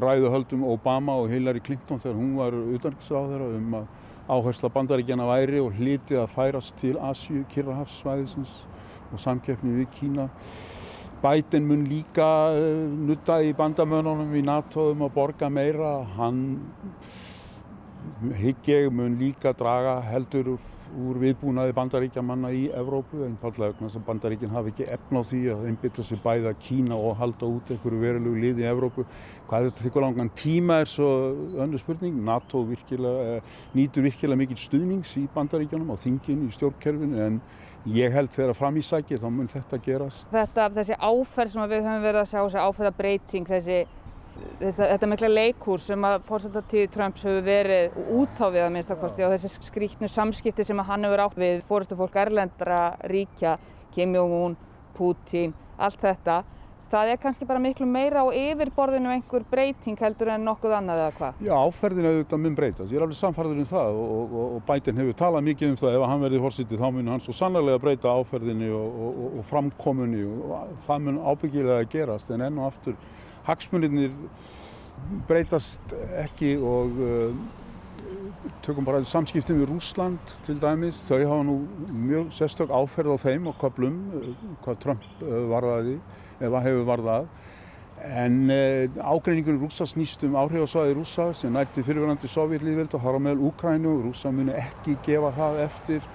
ræðuhöldum 0.00 0.64
Obama 0.64 1.18
og 1.20 1.28
Hillary 1.28 1.60
Clinton 1.60 2.00
þegar 2.00 2.16
hún 2.16 2.36
var 2.40 2.56
utanriksráðara 2.56 3.52
um 3.58 3.82
að 3.82 3.90
áhersla 4.28 4.68
bandaríkjana 4.72 5.26
væri 5.28 5.60
og 5.64 5.72
hliti 5.78 6.16
að 6.20 6.32
færast 6.34 6.76
til 6.80 6.98
Asju, 7.00 7.44
Kirrahafssvæðisins 7.52 8.54
og 9.12 9.22
samkeppni 9.22 9.72
við 9.80 9.88
Kína. 9.96 10.28
Biden 11.22 11.64
mun 11.66 11.86
líka 11.88 12.28
uh, 12.54 12.84
nutta 13.08 13.40
í 13.42 13.54
bandamönunum 13.56 14.36
í 14.38 14.44
NATO 14.44 14.90
um 14.92 15.06
að 15.06 15.14
borga 15.16 15.48
meira. 15.50 15.96
Hann 16.18 16.42
hygg 18.38 18.68
ég 18.70 18.92
mun 18.94 19.16
líka 19.18 19.54
draga 19.56 19.98
heldur 20.04 20.54
úr 20.54 20.68
viðbúnaði 20.96 21.74
bandaríkjamanna 21.76 22.50
í 22.54 22.64
Evrópu 22.74 23.22
en 23.26 23.36
pállega 23.40 23.72
vegna 23.74 23.90
sem 23.92 24.04
bandaríkinn 24.06 24.52
hafi 24.54 24.72
ekki 24.72 24.88
efna 24.94 25.22
á 25.22 25.28
því 25.28 25.40
að 25.52 25.66
einbytta 25.70 26.04
sér 26.06 26.22
bæða 26.24 26.54
Kína 26.62 26.96
og 26.96 27.16
halda 27.20 27.48
út 27.48 27.72
einhverju 27.74 28.00
verulegu 28.02 28.42
lið 28.42 28.62
í 28.62 28.68
Evrópu. 28.70 29.04
Hvað 29.48 29.68
þetta 29.68 29.86
þykkur 29.86 30.06
langan 30.06 30.32
tíma 30.38 30.80
er 30.82 30.90
svo 30.90 31.08
önnu 31.64 31.80
spurning. 31.80 32.18
NATO 32.24 32.64
virkilega, 32.68 33.36
eh, 33.36 33.56
nýtur 33.74 34.06
virkilega 34.08 34.42
mikil 34.42 34.56
stuðnings 34.56 35.16
í 35.20 35.28
bandaríkjanum 35.34 35.92
á 35.92 35.96
þingin 35.96 36.46
í 36.48 36.52
stjórnkerfinu 36.56 37.24
en 37.26 37.40
ég 37.86 38.12
held 38.12 38.30
þegar 38.34 38.56
fram 38.56 38.76
í 38.76 38.82
sæki 38.84 39.18
þá 39.18 39.30
mun 39.30 39.48
þetta 39.48 39.78
gerast. 39.84 40.28
Þetta, 40.32 40.68
þessi 40.74 40.98
áferð 40.98 41.54
sem 41.54 41.70
við 41.70 41.86
höfum 41.86 42.04
verið 42.04 42.20
að 42.22 42.30
sjá, 42.32 42.40
þessi 42.42 42.64
áferðabreiting, 42.66 43.48
þessi 43.48 43.86
þetta, 44.58 45.08
mikla 45.10 45.30
leikúr 45.30 45.80
sem 45.82 46.04
að 46.06 46.20
fórsættartíði 46.28 46.90
Trumps 46.92 47.24
hefur 47.26 47.44
verið 47.46 47.98
út 48.18 48.42
á 48.42 48.46
við 48.50 48.64
að 48.64 48.70
minnstakosti 48.74 49.26
og 49.26 49.34
þessi 49.34 49.66
skrítnu 49.68 50.10
samskipti 50.10 50.66
sem 50.66 50.86
hann 50.90 51.06
hefur 51.06 51.24
átt 51.26 51.38
við 51.38 51.64
fórstu 51.68 51.98
fólk 51.98 52.16
erlendra 52.18 52.82
ríkja, 53.10 53.58
Kim 53.94 54.14
Jong-un, 54.16 54.56
Putin, 54.96 55.54
allt 55.78 56.00
þetta. 56.02 56.42
Það 56.88 57.10
er 57.12 57.18
kannski 57.20 57.44
bara 57.44 57.60
miklu 57.60 57.84
meira 57.84 58.22
á 58.24 58.32
yfirborðinu 58.32 59.10
einhver 59.12 59.42
breyting 59.50 59.98
heldur 60.00 60.30
en 60.32 60.46
nokkuð 60.48 60.72
annað 60.78 61.02
eða 61.02 61.16
hvað? 61.18 61.42
Já, 61.44 61.52
áferðinu 61.52 62.12
auðvitað 62.14 62.40
mun 62.40 62.56
breytast. 62.56 62.88
Ég 62.88 62.96
er 62.96 63.04
alveg 63.04 63.18
samfarður 63.18 63.60
um 63.60 63.68
það 63.68 63.98
og, 64.00 64.14
og, 64.24 64.46
og 64.56 64.62
Biden 64.70 65.02
hefur 65.02 65.18
talað 65.20 65.44
mikið 65.50 65.74
um 65.74 65.76
það 65.82 65.98
ef 65.98 66.06
hann 66.08 66.24
verði 66.24 66.40
fórsýttið 66.46 66.80
þá 66.80 66.88
mun 66.96 67.12
hann 67.12 67.24
svo 67.26 67.36
sannlega 67.36 67.82
breyta 67.82 68.14
áferðinu 68.16 68.70
og, 68.78 69.20
og 69.28 69.44
framkomunni 69.50 70.24
og 70.32 70.72
það 70.86 71.04
mun 71.04 71.20
ábyggilega 71.28 71.90
gerast 71.92 72.32
en 72.32 72.46
enn 72.48 72.62
og 72.62 72.70
aftur 72.70 72.96
hagsmunirnir 73.48 74.12
breytast 75.28 75.94
ekki 76.20 76.54
og 76.60 77.00
uh, 77.00 77.38
tökum 78.64 78.86
bara 78.86 79.00
samskiptum 79.06 79.60
við 79.62 79.72
Rúsland 79.72 80.34
til 80.46 80.58
dæmis, 80.60 81.00
þau 81.08 81.18
hafa 81.22 81.44
nú 81.48 81.58
mjög 81.92 82.32
sérstök 82.36 82.72
áferð 82.74 83.16
á 83.16 83.18
þeim 83.24 83.48
og 83.50 83.58
kaplum 83.60 84.00
uh, 84.12 84.32
hvað 84.64 84.82
Trump 84.84 85.06
uh, 85.22 85.44
varðaði 85.52 85.98
eða 86.44 86.64
hefur 86.66 86.90
varðað. 86.92 87.30
En 87.98 88.46
ágreiningunum 88.46 89.64
Rúsa 89.64 89.82
snýst 89.90 90.22
um 90.22 90.36
áhrifasvæði 90.38 90.92
Rúsa 90.94 91.24
sem 91.34 91.50
nærti 91.50 91.82
fyrirverandi 91.82 92.28
Sovjetlíðvild 92.30 92.94
og 92.94 93.02
har 93.02 93.18
á 93.18 93.20
meðal 93.24 93.48
Úkrænu 93.48 93.96
Rúsa 94.04 94.30
muni 94.30 94.54
ekki 94.54 94.94
gefa 95.02 95.32
það 95.34 95.58
eftir 95.64 96.06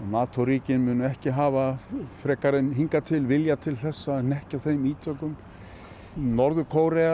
og 0.00 0.08
NATO-ríkin 0.10 0.82
muni 0.82 1.06
ekki 1.06 1.30
hafa 1.36 1.76
frekar 2.24 2.56
en 2.58 2.72
hinga 2.74 3.00
til 3.06 3.22
vilja 3.28 3.54
til 3.60 3.76
þess 3.78 4.08
að 4.10 4.28
nekja 4.32 4.60
þeim 4.66 4.86
ítökum 4.96 5.36
Norður 6.12 6.66
Kórea, 6.68 7.12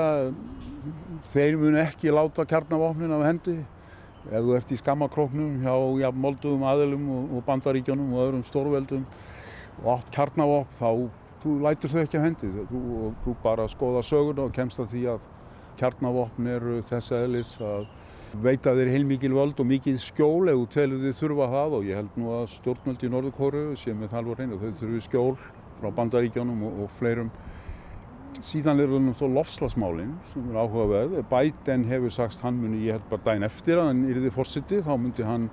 þeir 1.31 1.59
munu 1.61 1.79
ekki 1.79 2.11
láta 2.11 2.43
kjarnavopnin 2.49 3.13
af 3.15 3.23
hendi. 3.29 3.55
Ef 4.29 4.43
þú 4.43 4.57
ert 4.59 4.73
í 4.75 4.79
skammakróknum 4.81 5.61
hjá 5.63 5.75
ja, 6.03 6.11
moldugum 6.11 6.65
aðilum 6.67 7.05
og, 7.15 7.37
og 7.39 7.45
bandaríkjónum 7.47 8.11
og 8.17 8.25
öðrum 8.25 8.43
stórveldum 8.45 9.05
og 9.85 9.93
átt 9.95 10.11
kjarnavopn, 10.17 10.75
þá 10.75 10.89
þú 11.45 11.55
lætur 11.63 11.93
þau 11.93 12.01
ekki 12.03 12.19
af 12.19 12.27
hendi. 12.27 12.51
Þú, 12.73 12.81
þú 13.23 13.35
bara 13.45 13.69
skoða 13.71 14.03
söguna 14.03 14.49
og 14.49 14.57
kemst 14.57 14.83
að 14.83 14.91
því 14.95 15.05
að 15.15 15.29
kjarnavopn 15.79 16.51
eru 16.57 16.81
þess 16.89 17.15
aðlis 17.15 17.55
að 17.63 17.87
veita 18.43 18.75
þeir 18.77 18.91
heilmikil 18.93 19.31
völd 19.33 19.61
og 19.63 19.69
mikið 19.71 20.01
skjól 20.03 20.51
ef 20.51 20.59
þú 20.59 20.67
telur 20.75 21.05
þið 21.05 21.15
þurfa 21.21 21.47
það 21.55 21.77
og 21.79 21.87
ég 21.87 22.01
held 22.03 22.19
nú 22.19 22.33
að 22.35 22.51
stjórnvöldi 22.57 23.07
í 23.07 23.13
Norður 23.15 23.37
Kóru 23.39 23.63
sem 23.79 24.03
er 24.03 24.11
þalvar 24.13 24.43
hrein 24.43 24.57
og 24.57 24.61
þau 24.65 24.75
þurfu 24.83 25.05
skjól 25.07 25.31
frá 25.79 25.89
bandaríkjónum 25.97 26.67
og, 26.67 26.83
og 26.85 26.93
fleirum 26.99 27.31
Síðan 28.39 28.79
eru 28.85 29.01
náttúrulega 29.03 29.41
lofslagsmálinn 29.41 30.13
sem 30.31 30.45
er 30.53 30.59
áhugaverð. 30.63 31.17
Biden 31.31 31.87
hefur 31.91 32.13
sagst 32.15 32.45
hann 32.45 32.61
muni, 32.61 32.85
ég 32.87 32.99
held 32.99 33.09
bara 33.11 33.25
dæn 33.33 33.47
eftir 33.49 33.81
að 33.81 33.91
hann 33.91 34.05
yrði 34.13 34.31
fórsiti, 34.35 34.79
þá 34.85 34.93
myndi 35.01 35.27
hann 35.27 35.49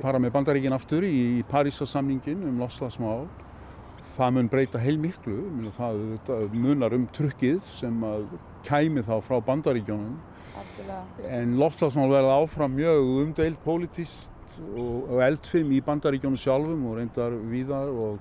fara 0.00 0.18
með 0.22 0.34
bandaríkinn 0.34 0.74
aftur 0.74 1.06
í, 1.06 1.44
Parísasamningin 1.50 2.42
um 2.48 2.58
lofslagsmál. 2.62 3.28
Það 4.16 4.34
mun 4.36 4.50
breyta 4.50 4.80
heil 4.82 4.98
miklu, 5.00 5.36
það, 5.76 6.02
munar 6.52 6.96
um 6.96 7.06
trukkið 7.14 7.62
sem 7.68 8.02
kæmi 8.66 9.06
þá 9.06 9.14
frá 9.24 9.38
bandaríkjónum. 9.46 10.18
En 11.30 11.54
lofslagsmál 11.60 12.10
verða 12.10 12.40
áfram 12.42 12.74
mjög 12.74 13.14
umdeilt 13.22 13.62
politist 13.64 14.58
og, 14.74 15.20
eldfim 15.22 15.70
í 15.72 15.80
bandaríkjónu 15.84 16.40
sjálfum 16.40 16.84
og 16.90 16.98
reyndar 16.98 17.36
víðar 17.52 17.92
og 17.94 18.18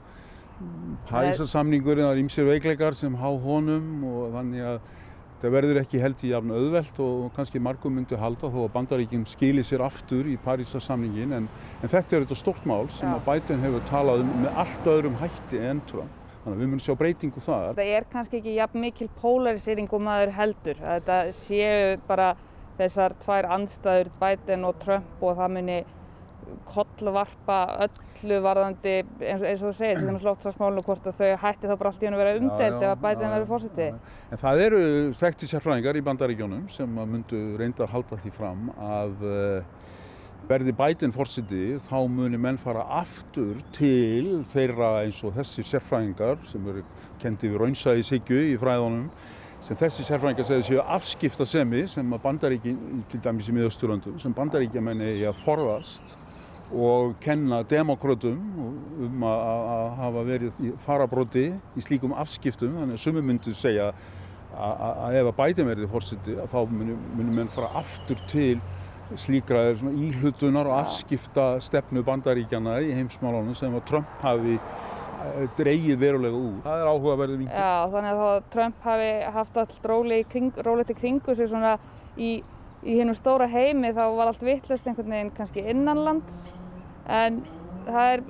Pæsarsamningurinn, 1.09 2.05
það 2.05 2.15
er 2.15 2.23
ymsir 2.23 2.47
veikleikar 2.49 2.97
sem 2.97 3.13
há 3.19 3.29
honum 3.43 4.03
og 4.09 4.33
þannig 4.35 4.65
að 4.73 4.79
það 5.39 5.53
verður 5.55 5.79
ekki 5.79 6.01
held 6.03 6.23
í 6.25 6.31
jafn 6.33 6.51
auðvelt 6.51 6.97
og 7.03 7.29
kannski 7.35 7.61
margum 7.63 7.95
myndi 7.95 8.17
halda 8.19 8.49
þó 8.51 8.57
að 8.65 8.73
bandaríkjum 8.73 9.25
skilir 9.29 9.63
sér 9.67 9.85
aftur 9.85 10.27
í 10.27 10.35
Parísarsamningin 10.43 11.35
en, 11.37 11.47
en 11.79 11.91
þetta 11.91 12.17
er 12.17 12.25
þetta 12.25 12.39
stort 12.41 12.65
mál 12.67 12.89
sem 12.91 13.11
að 13.13 13.23
Biden 13.29 13.63
hefur 13.63 13.85
talað 13.87 14.25
um 14.25 14.33
með 14.43 14.59
allt 14.65 14.89
öðrum 14.93 15.15
hætti 15.21 15.61
en 15.69 15.79
Trump. 15.87 16.17
Þannig 16.43 16.55
að 16.55 16.61
við 16.61 16.69
munum 16.71 16.83
sjá 16.83 16.95
breytingu 16.99 17.43
þar. 17.43 17.71
Það 17.77 17.93
er 17.95 18.05
kannski 18.11 18.39
ekki 18.39 18.57
jafn 18.57 18.83
mikil 18.83 19.07
polarisering 19.19 19.89
og 19.95 20.03
maður 20.03 20.35
heldur. 20.37 20.83
Þetta 20.83 21.17
séu 21.35 21.97
bara 22.07 22.29
þessar 22.79 23.15
tvær 23.23 23.47
andstæður 23.55 24.11
Biden 24.19 24.67
og 24.67 24.79
Trump 24.83 25.23
og 25.23 25.39
það 25.39 25.55
muni 25.55 25.79
kollvarpa 26.69 27.59
öllu 27.85 28.39
varðandi 28.43 28.95
eins, 29.01 29.43
eins 29.43 29.63
og 29.63 29.69
þú 29.69 29.73
segir, 29.77 29.99
til 29.99 30.09
dæmis 30.09 30.25
loftsvarsmálun 30.27 30.81
og 30.81 30.89
hvort 30.89 31.09
að 31.09 31.21
þau 31.21 31.41
hætti 31.43 31.69
þá 31.69 31.75
bara 31.75 31.93
allt 31.93 32.03
í 32.03 32.09
hún 32.09 32.17
að 32.17 32.23
vera 32.23 32.35
umdelt 32.41 32.83
ef 32.83 32.89
að 32.91 33.03
bætið 33.05 33.33
verður 33.35 33.49
fórseti. 33.53 33.89
En 34.29 34.43
það 34.43 34.63
eru 34.65 34.83
þekkti 35.21 35.49
sérfræðingar 35.53 35.99
í 35.99 36.05
bandaríkjónum 36.09 36.67
sem 36.73 37.01
myndu 37.13 37.41
reyndar 37.59 37.91
halda 37.93 38.19
því 38.19 38.33
fram 38.35 38.69
að 38.75 39.25
uh, 39.25 39.89
verði 40.49 40.73
bætinn 40.73 41.13
fórseti 41.13 41.65
þá 41.85 41.97
munir 42.09 42.41
menn 42.41 42.57
fara 42.61 42.85
aftur 42.99 43.59
til 43.75 44.39
þeirra 44.49 45.03
eins 45.03 45.19
og 45.27 45.35
þessi 45.35 45.65
sérfræðingar 45.67 46.39
sem 46.49 46.71
eru 46.71 46.85
kendið 47.21 47.53
við 47.53 47.61
raunsæðishyggju 47.63 48.47
í 48.53 48.55
fræðunum 48.61 49.11
sem 49.61 49.77
þessi 49.79 50.05
sérfræðingar 50.07 50.47
segði 50.47 50.67
séu 50.69 50.81
afskipta 50.95 51.45
semi 51.47 51.83
sem 51.91 52.15
að 52.15 52.23
bandaríkin, 52.23 53.03
til 53.11 53.19
dæmis 53.23 53.49
í 53.51 53.55
miðausturlöndum, 53.57 54.17
sem 54.21 54.33
bandaríkjamenni 54.35 55.11
er 55.17 55.29
að 55.33 55.41
forðast 55.43 56.15
og 56.69 57.15
kenna 57.23 57.63
demokrautum 57.65 58.39
um 59.05 59.23
að, 59.25 59.85
hafa 59.97 60.23
verið 60.27 60.59
í 60.61 60.71
farabróti 60.85 61.45
í 61.49 61.83
slíkum 61.83 62.13
afskiptum 62.13 62.75
þannig 62.77 62.99
að 62.99 63.05
sumi 63.05 63.23
myndu 63.25 63.53
segja 63.57 63.89
að, 64.53 65.15
ef 65.17 65.29
að 65.31 65.37
bæti 65.39 65.65
verið 65.65 65.89
fórsiti 65.89 66.35
þá 66.51 66.59
munu 66.69 67.31
menn 67.31 67.49
fara 67.53 67.71
aftur 67.79 68.21
til 68.29 68.59
slíkra 69.17 69.71
íhlutunar 69.73 70.69
og 70.69 70.77
afskipta 70.83 71.55
stefnu 71.63 72.03
bandaríkjana 72.05 72.77
í 72.85 72.93
heimsmálunum 72.93 73.57
sem 73.57 73.73
að 73.73 73.87
Trump 73.89 74.21
hafi 74.21 74.59
eh, 74.59 75.47
dreigið 75.57 75.97
verulega 76.03 76.37
úr. 76.37 76.59
Það 76.65 76.83
er 76.83 76.91
áhugaverðið 76.91 77.41
vingur. 77.41 77.55
Já, 77.57 77.89
þannig 77.95 78.21
að 78.27 78.43
Trump 78.53 78.85
hafi 78.85 79.09
haft 79.39 79.59
allt 79.63 79.89
rólegt 79.89 80.29
kring, 80.29 80.53
í 80.53 80.99
kringu 81.01 81.35
sig 81.35 81.49
svona 81.49 81.73
í, 82.17 82.31
í 82.85 82.99
hennum 82.99 83.17
stóra 83.17 83.49
heimi 83.49 83.95
þá 83.97 84.03
var 84.19 84.29
allt 84.29 84.45
vittlust 84.45 84.85
einhvern 84.85 85.17
veginn 85.17 85.35
kannski 85.39 85.65
innanlands 85.65 86.49
en 87.09 87.43
það 87.89 88.13
er 88.13 88.23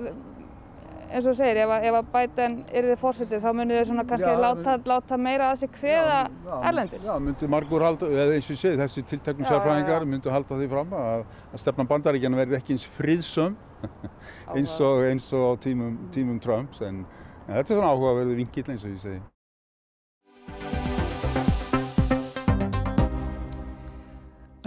eins 1.09 1.25
og 1.25 1.35
segir, 1.37 1.57
ef 1.63 1.71
að, 1.73 1.85
ef 1.89 1.97
að 1.99 2.09
Biden 2.13 2.57
er 2.69 2.87
þið 2.89 2.99
fórsetið 3.01 3.41
þá 3.43 3.49
munir 3.57 3.79
þau 3.79 3.87
svona 3.89 4.05
kannski 4.09 4.29
já, 4.29 4.41
láta, 4.43 4.75
láta 4.91 5.17
meira 5.21 5.47
að 5.49 5.63
sig 5.63 5.71
hveða 5.79 6.19
erlendir. 6.69 7.01
Já, 7.05 7.13
myndur 7.25 7.51
margur 7.51 7.85
halda, 7.85 8.09
eða 8.13 8.35
eins 8.37 8.49
og 8.49 8.55
ég 8.55 8.61
segi, 8.61 8.81
þessi 8.83 9.05
tilteknum 9.09 9.49
sérfræðingar 9.49 10.05
myndur 10.09 10.35
halda 10.35 10.59
því 10.59 10.69
fram 10.75 10.93
að, 10.99 11.25
að 11.49 11.63
stefna 11.63 11.87
bandaríkjana 11.89 12.41
verði 12.43 12.59
ekki 12.59 12.77
eins 12.77 12.85
friðsöm 12.99 13.57
eins 14.55 14.77
og, 14.85 15.01
eins 15.09 15.31
og 15.37 15.59
tímum, 15.65 15.97
tímum 16.13 16.39
Trumps 16.43 16.85
en, 16.85 17.03
en 17.47 17.53
þetta 17.55 17.65
er 17.65 17.75
svona 17.75 17.93
áhugaverðu 17.95 18.39
vingill 18.43 18.67
eins 18.69 18.85
og 18.85 18.93
ég 18.93 19.03
segi. 19.07 19.21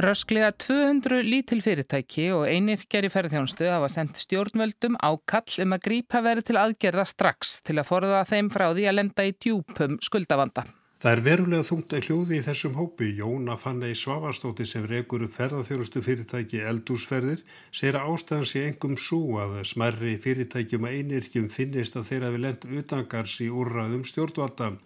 Rösklega 0.03 0.51
200 0.59 1.23
lítil 1.23 1.61
fyrirtæki 1.63 2.25
og 2.35 2.49
einirkjari 2.51 3.07
ferðjónstu 3.13 3.69
hafa 3.71 3.87
sendt 3.93 4.19
stjórnvöldum 4.19 4.97
ákall 4.99 5.61
um 5.63 5.75
að 5.77 5.83
grípa 5.85 6.19
verið 6.25 6.49
til 6.49 6.57
aðgerða 6.59 7.05
strax 7.07 7.53
til 7.63 7.77
að 7.79 7.87
forða 7.87 8.23
þeim 8.27 8.49
frá 8.51 8.65
því 8.73 8.87
að 8.91 8.97
lenda 8.97 9.27
í 9.29 9.35
djúpum 9.37 10.01
skuldavanda. 10.03 10.65
Það 11.05 11.13
er 11.13 11.23
verulega 11.27 11.67
þungt 11.69 11.95
að 11.95 12.09
hljóði 12.09 12.35
í 12.35 12.47
þessum 12.49 12.75
hópi. 12.81 13.11
Jóna 13.21 13.55
Fannei 13.63 13.95
Svavarstóttir 14.01 14.67
sem 14.73 14.89
rekur 14.91 15.23
upp 15.29 15.37
ferðarþjónustu 15.37 16.03
fyrirtæki 16.03 16.65
eldúsferðir 16.73 17.45
segir 17.71 18.01
að 18.01 18.11
ástæðan 18.17 18.51
sé 18.51 18.63
engum 18.73 18.97
svo 18.99 19.39
að 19.45 19.61
smerri 19.71 20.17
fyrirtækjum 20.25 20.89
að 20.89 20.97
einirkjum 20.99 21.47
finnist 21.59 22.01
að 22.01 22.09
þeirra 22.11 22.33
við 22.35 22.45
lend 22.49 22.67
utangars 22.81 23.37
í 23.39 23.47
úrraðum 23.55 24.03
stjórnvaldan. 24.11 24.81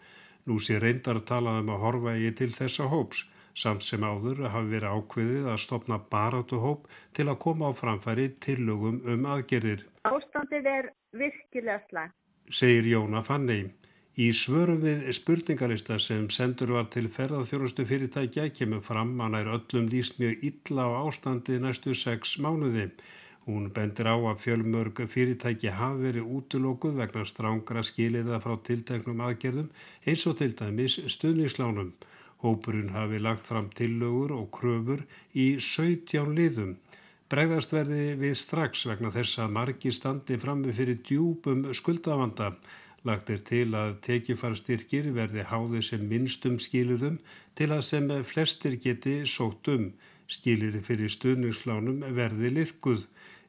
Nú 0.45 0.61
sé 0.61 0.77
reyndar 0.77 1.23
að 1.23 1.27
tala 1.33 1.57
um 1.63 1.73
að 1.73 1.83
horfa 1.87 2.19
í 2.21 2.29
til 2.37 2.53
þessa 2.53 2.91
hóps 2.93 3.25
samt 3.57 3.87
sem 3.87 4.05
áður 4.05 4.45
hafi 4.53 4.71
verið 4.75 4.95
ákveðið 4.99 5.49
að 5.53 5.63
stopna 5.65 5.99
baratuhóp 6.13 6.87
til 7.17 7.27
að 7.31 7.41
koma 7.47 7.71
á 7.71 7.79
framfæri 7.81 8.29
tillögum 8.45 9.01
um 9.09 9.27
aðgerðir. 9.33 9.87
Ástandið 10.05 10.71
er 10.77 10.93
virkilega 11.17 11.81
slag. 11.89 12.15
Segir 12.53 12.87
Jóna 12.93 13.25
Fanni. 13.27 13.61
Í 14.17 14.31
svörum 14.33 14.81
við 14.81 15.11
spurningalista 15.13 15.99
sem 16.01 16.29
sendur 16.33 16.71
var 16.73 16.87
til 16.93 17.09
ferðarþjónustu 17.13 17.85
fyrirtækja 17.89 18.47
kemur 18.57 18.81
fram 18.85 19.11
að 19.21 19.35
nær 19.35 19.51
öllum 19.59 19.91
líst 19.93 20.17
mjög 20.21 20.45
illa 20.49 20.87
á 20.89 20.91
ástandið 21.03 21.61
næstu 21.65 21.93
sex 21.93 22.39
mánuði. 22.41 22.87
Hún 23.47 23.69
bendir 23.77 24.09
á 24.09 24.17
að 24.17 24.41
fjölmörg 24.45 25.03
fyrirtæki 25.13 25.75
hafi 25.81 26.07
verið 26.07 26.33
útlókuð 26.39 26.97
vegna 27.03 27.27
strángra 27.29 27.85
skiliða 27.85 28.41
frá 28.41 28.57
tilteknum 28.69 29.21
aðgerðum 29.27 29.69
eins 30.09 30.25
og 30.31 30.39
til 30.41 30.53
dæmis 30.63 30.97
stuðnislánum. 31.15 31.93
Hópurinn 32.45 32.93
hafi 32.93 33.19
lagt 33.23 33.47
fram 33.49 33.71
tillögur 33.73 34.35
og 34.37 34.51
kröfur 34.53 35.05
í 35.33 35.47
17 35.61 36.35
liðum. 36.37 36.75
Bregðast 37.33 37.73
verði 37.75 38.13
við 38.21 38.35
strax 38.39 38.85
vegna 38.87 39.11
þess 39.15 39.41
að 39.43 39.55
margi 39.57 39.93
standi 39.95 40.37
frammi 40.39 40.75
fyrir 40.77 41.01
djúpum 41.09 41.65
skuldavanda. 41.75 42.53
Lagt 43.07 43.31
er 43.31 43.41
til 43.49 43.71
að 43.79 43.97
tekjufarstyrkir 44.07 45.09
verði 45.17 45.47
háði 45.47 45.83
sem 45.89 46.05
minnstum 46.11 46.61
skilurðum 46.63 47.19
til 47.59 47.71
að 47.75 47.83
sem 47.89 48.13
flestir 48.27 48.79
geti 48.83 49.17
sótt 49.31 49.73
um. 49.75 49.91
Skilirði 50.27 50.83
fyrir 50.87 51.13
stuðningslánum 51.15 52.03
verði 52.15 52.53
liðguð. 52.61 53.05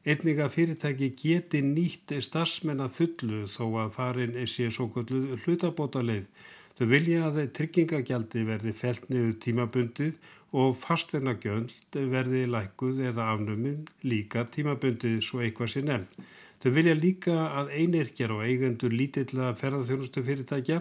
Einninga 0.08 0.46
fyrirtæki 0.48 1.10
geti 1.22 1.62
nýtt 1.62 2.14
starfsmenn 2.24 2.80
að 2.80 2.94
fullu 2.98 3.40
þó 3.50 3.64
að 3.82 3.96
farin 3.96 4.38
sé 4.46 4.70
svo 4.74 4.86
gulluð 4.94 5.34
hlutabóta 5.42 6.02
leið. 6.06 6.28
Þau 6.78 6.86
vilja 6.86 7.20
að 7.26 7.38
tryggingagjaldi 7.58 8.44
verði 8.46 8.72
felt 8.80 9.08
niður 9.10 9.32
tímabundið 9.42 10.18
og 10.60 10.76
fasteinagjöld 10.78 11.96
verði 12.12 12.42
lækuð 12.46 13.00
eða 13.08 13.24
afnuminn 13.32 13.80
líka 14.06 14.44
tímabundið 14.54 15.16
svo 15.26 15.40
eitthvað 15.42 15.72
sé 15.72 15.82
nefn. 15.82 16.28
Þau 16.62 16.70
vilja 16.76 16.94
líka 16.94 17.34
að 17.58 17.72
einirkjar 17.80 18.36
og 18.36 18.44
eigendur 18.46 18.94
lítilla 18.94 19.48
ferðarþjónustu 19.58 20.22
fyrirtækja 20.28 20.78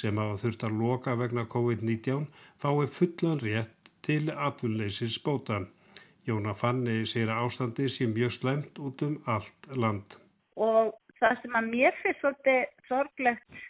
sem 0.00 0.20
hafa 0.22 0.38
þurft 0.44 0.66
að 0.68 0.78
loka 0.84 1.16
vegna 1.18 1.44
COVID-19 1.56 2.28
fái 2.62 2.86
fullan 3.00 3.42
rétt 3.42 3.90
til 4.06 4.30
atvinnleysins 4.30 5.18
bótan. 5.26 5.66
Jóna 6.30 6.54
Fanni 6.54 7.00
segir 7.10 7.34
að 7.34 7.48
ástandi 7.48 7.88
sé 7.90 8.06
mjög 8.06 8.36
slemt 8.38 8.78
út 8.78 9.02
um 9.02 9.18
allt 9.26 9.70
land. 9.74 10.14
Og 10.54 10.94
það 11.18 11.42
sem 11.42 11.58
að 11.58 11.72
mér 11.74 12.00
finnst 12.04 12.22
svolítið 12.22 12.86
sorglegt 12.86 13.66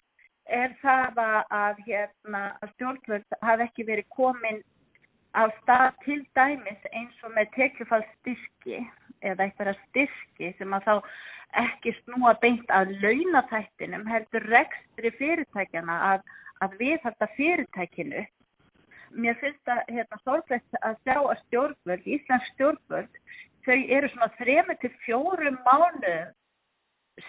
er 0.50 0.74
það 0.82 1.20
að, 1.22 1.80
hérna, 1.86 2.42
að 2.60 2.72
stjórnvöld 2.74 3.38
hafi 3.46 3.66
ekki 3.66 3.86
verið 3.88 4.08
komin 4.16 4.62
á 5.34 5.46
stað 5.60 5.92
til 6.04 6.20
dæmis 6.34 6.88
eins 6.90 7.20
og 7.26 7.34
með 7.36 7.52
tekjufallstyrki 7.56 8.80
eða 9.22 9.46
eitthvað 9.46 9.76
styrki 9.84 10.50
sem 10.58 10.74
að 10.74 10.88
þá 10.88 10.94
ekki 11.60 11.94
snúa 12.00 12.34
beint 12.42 12.70
að 12.74 12.94
launatættinum 13.02 14.06
heldur 14.10 14.46
rekstri 14.50 15.12
fyrirtækjana 15.18 15.96
að, 16.12 16.26
að 16.64 16.76
viðhalda 16.82 17.30
fyrirtækinu. 17.36 18.26
Mér 19.10 19.38
finnst 19.40 19.62
það 19.66 19.80
hérna, 19.90 20.18
sorglegt 20.24 20.82
að 20.86 20.98
sjá 21.02 21.16
að 21.18 21.38
stjórnvöld, 21.46 22.04
Íslands 22.06 22.50
stjórnvöld, 22.54 23.22
þau 23.66 23.78
eru 23.96 24.10
svona 24.12 24.30
þrema 24.38 24.76
til 24.82 24.92
fjórum 25.06 25.58
mánu 25.66 26.14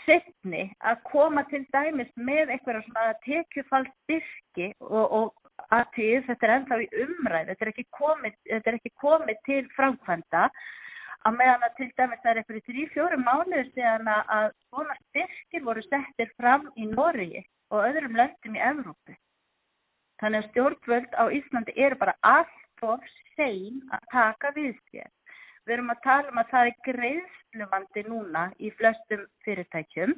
setni 0.06 0.66
að 0.88 1.02
koma 1.10 1.44
til 1.52 1.64
dæmis 1.74 2.12
með 2.16 2.54
einhverja 2.56 2.84
svona 2.86 3.14
tekjufaldstyrki 3.26 4.68
og, 4.80 5.16
og 5.18 5.42
að 5.76 5.90
því 5.96 6.10
þetta 6.28 6.48
er 6.48 6.54
ennþá 6.56 6.78
í 6.82 6.90
umræð, 7.06 7.50
þetta 7.52 7.66
er 7.66 7.72
ekki 7.74 7.88
komið, 7.98 8.38
er 8.58 8.78
ekki 8.78 8.94
komið 9.02 9.42
til 9.48 9.64
framkvæmda 9.76 10.46
að 11.28 11.38
meðan 11.38 11.66
að 11.68 11.76
til 11.78 11.90
dæmis 12.00 12.22
það 12.22 12.32
er 12.32 12.40
einhverju 12.42 12.64
þrjí-fjóru 12.68 13.20
mánuður 13.22 13.68
síðan 13.76 14.10
að 14.12 14.48
svona 14.70 14.96
styrkir 15.02 15.66
voru 15.68 15.84
settir 15.86 16.32
fram 16.38 16.70
í 16.76 16.88
Norgi 16.90 17.44
og 17.72 17.86
öðrum 17.86 18.18
löndum 18.18 18.58
í 18.58 18.64
Evrópu. 18.72 19.18
Þannig 20.22 20.42
að 20.42 20.50
stjórnvöld 20.52 21.16
á 21.18 21.24
Íslandi 21.34 21.78
eru 21.78 21.98
bara 22.02 22.18
allt 22.22 22.86
of 22.86 23.06
sein 23.36 23.82
að 23.94 24.08
taka 24.14 24.52
við 24.58 24.74
sér. 24.90 25.10
Við 25.66 25.76
erum 25.78 25.92
að 25.94 26.04
tala 26.06 26.32
um 26.32 26.40
að 26.42 26.52
það 26.52 26.70
er 26.70 26.80
greiðslumandi 26.88 28.04
núna 28.08 28.46
í 28.58 28.72
flestum 28.80 29.26
fyrirtækjum 29.46 30.16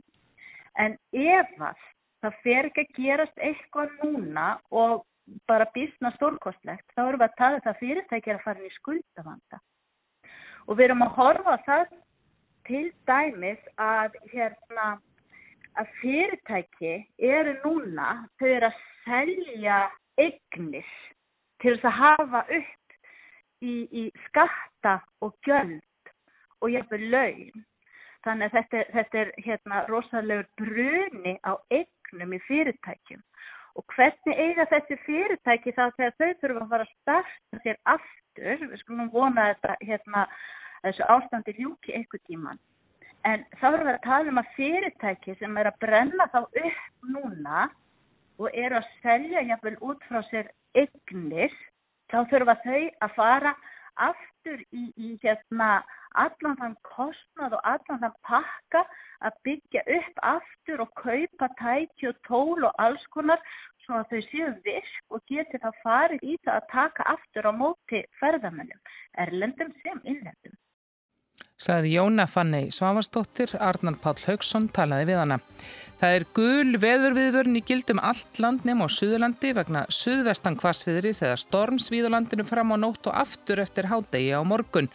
en 0.84 0.96
ef 1.12 1.50
það 1.60 2.38
fer 2.46 2.70
ekki 2.70 2.86
að 2.86 2.94
gerast 2.98 3.44
eitthvað 3.48 3.98
núna 4.04 4.46
og 4.72 5.04
bara 5.48 5.68
bísna 5.76 6.12
stórkostlegt 6.16 6.96
þá 6.96 7.04
erum 7.06 7.22
við 7.22 7.28
að 7.28 7.38
tala 7.42 7.60
um 7.60 7.66
það 7.68 7.82
fyrirtæki 7.82 8.34
að 8.34 8.44
fara 8.46 8.66
í 8.68 8.74
skuldavanda. 8.78 9.60
Og 10.68 10.78
við 10.80 10.86
erum 10.88 11.06
að 11.06 11.16
horfa 11.18 11.58
það 11.68 11.98
til 12.68 12.86
dæmis 13.10 13.64
að, 13.84 14.16
hérna, 14.32 14.88
að 15.80 15.92
fyrirtæki 16.00 16.94
eru 17.20 17.58
núna, 17.66 18.08
þau 18.40 18.48
eru 18.48 18.70
að 18.70 18.80
selja 19.04 19.80
eignis 20.20 20.94
til 21.64 21.76
þess 21.76 21.90
að 21.90 22.00
hafa 22.00 22.46
upp 22.60 22.80
í, 23.64 23.74
í 23.92 24.04
skatta 24.28 25.00
og 25.24 25.36
gjöld 25.48 26.12
og 26.64 26.72
jafnveg 26.72 27.06
laun. 27.12 27.66
Þannig 28.24 28.48
að 28.48 28.58
þetta, 28.58 28.82
þetta 28.96 29.20
er 29.20 29.32
hérna 29.46 29.84
rosalegur 29.90 30.50
bruni 30.60 31.36
á 31.44 31.60
eignum 31.76 32.36
í 32.36 32.40
fyrirtækjum. 32.48 33.24
Og 33.74 33.96
hvernig 33.96 34.40
eiga 34.40 34.68
þessi 34.72 35.00
fyrirtæki 35.04 35.74
þá 35.76 35.86
þegar 35.98 36.14
þau 36.20 36.30
þurfa 36.42 36.62
að 36.62 36.74
fara 36.74 36.86
að 36.86 36.94
starta 36.94 37.64
sér 37.64 37.80
aftur, 37.96 38.68
við 38.70 38.78
skulum 38.84 39.10
vona 39.12 39.50
þetta 39.52 39.76
hérna 39.82 40.28
þessu 40.84 41.10
ástandi 41.16 41.56
ljúki 41.58 41.98
eitthvað 41.98 42.24
tíman. 42.30 42.62
En 43.28 43.44
þá 43.60 43.68
erum 43.72 43.88
við 43.88 43.94
að 43.94 44.06
tala 44.06 44.32
um 44.32 44.42
að 44.42 44.54
fyrirtæki 44.58 45.36
sem 45.40 45.60
er 45.60 45.72
að 45.72 45.80
brenna 45.84 46.28
þá 46.32 46.40
upp 46.44 47.12
núna 47.16 47.68
og 48.40 48.50
eru 48.54 48.80
að 48.80 48.90
selja 49.04 49.44
jafnvel 49.48 49.76
út 49.90 50.08
frá 50.10 50.22
sér 50.30 50.50
eignir 50.80 51.54
þá 52.14 52.20
þurfa 52.30 52.56
þau 52.62 52.82
að 53.06 53.16
fara 53.18 53.54
aftur 54.02 54.62
í, 54.74 54.86
í 54.98 55.10
hérna, 55.24 55.84
allan 56.24 56.58
þann 56.60 56.76
kostnað 56.86 57.58
og 57.58 57.68
allan 57.74 58.02
þann 58.04 58.18
pakka 58.30 58.82
að 59.26 59.38
byggja 59.48 59.84
upp 59.98 60.24
aftur 60.30 60.84
og 60.86 60.94
kaupa 61.02 61.50
tæki 61.62 62.10
og 62.12 62.20
tól 62.28 62.68
og 62.70 62.82
alls 62.86 63.06
konar 63.16 63.42
svo 63.86 64.00
að 64.00 64.12
þau 64.12 64.22
séu 64.30 64.50
virk 64.66 65.16
og 65.16 65.24
geti 65.32 65.62
þá 65.64 65.70
farið 65.84 66.26
í 66.26 66.38
það 66.46 66.60
að 66.60 66.70
taka 66.74 67.08
aftur 67.16 67.50
á 67.50 67.54
móti 67.54 68.04
ferðamennum, 68.22 68.84
erlendum 69.26 69.74
sem 69.82 70.02
innlendum. 70.04 70.58
Saði 71.64 71.94
Jóna 71.94 72.26
Fannei 72.28 72.74
Svavarsdóttir, 72.76 73.54
Arnar 73.56 73.96
Páll 74.04 74.20
Haugsson 74.26 74.66
talaði 74.76 75.14
við 75.14 75.20
hana. 75.22 75.38
Það 76.02 76.16
er 76.18 76.24
gul 76.36 76.80
veðurviðvörn 76.84 77.56
í 77.56 77.62
gildum 77.64 78.02
allt 78.04 78.42
land 78.44 78.66
nema 78.68 78.90
á 78.92 78.92
Suðurlandi 78.92 79.54
vegna 79.56 79.86
suðvestan 79.88 80.58
kvasviðris 80.60 81.22
eða 81.24 81.38
stormsvíðurlandinu 81.40 82.44
fram 82.44 82.74
á 82.76 82.78
nótt 82.82 83.08
og 83.08 83.16
aftur 83.16 83.62
eftir 83.64 83.88
hádegi 83.88 84.34
á 84.36 84.44
morgun. 84.44 84.90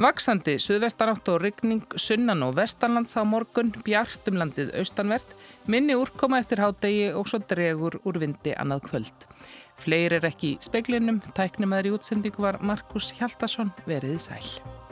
Vaksandi 0.00 0.54
suðvestanátt 0.60 1.28
og 1.34 1.42
rigning 1.44 1.84
sunnan 2.00 2.46
og 2.48 2.56
vestanlands 2.56 3.18
á 3.20 3.22
morgun, 3.28 3.74
bjart 3.84 4.32
um 4.32 4.40
landið 4.40 4.72
austanvert, 4.80 5.36
minni 5.68 5.98
úrkoma 6.00 6.40
eftir 6.40 6.64
hádegi 6.64 7.12
og 7.12 7.28
svo 7.28 7.42
dregur 7.44 7.98
úr 8.08 8.22
vindi 8.24 8.56
annað 8.56 8.86
kvöld. 8.88 9.28
Fleir 9.84 10.16
er 10.16 10.30
ekki 10.32 10.54
í 10.54 10.64
speklinum, 10.64 11.20
tæknum 11.36 11.76
aðri 11.76 11.92
útsendingu 11.92 12.48
var 12.48 12.62
Markus 12.64 13.12
Hjaldarsson 13.20 13.76
veriði 13.84 14.22
sæl. 14.30 14.85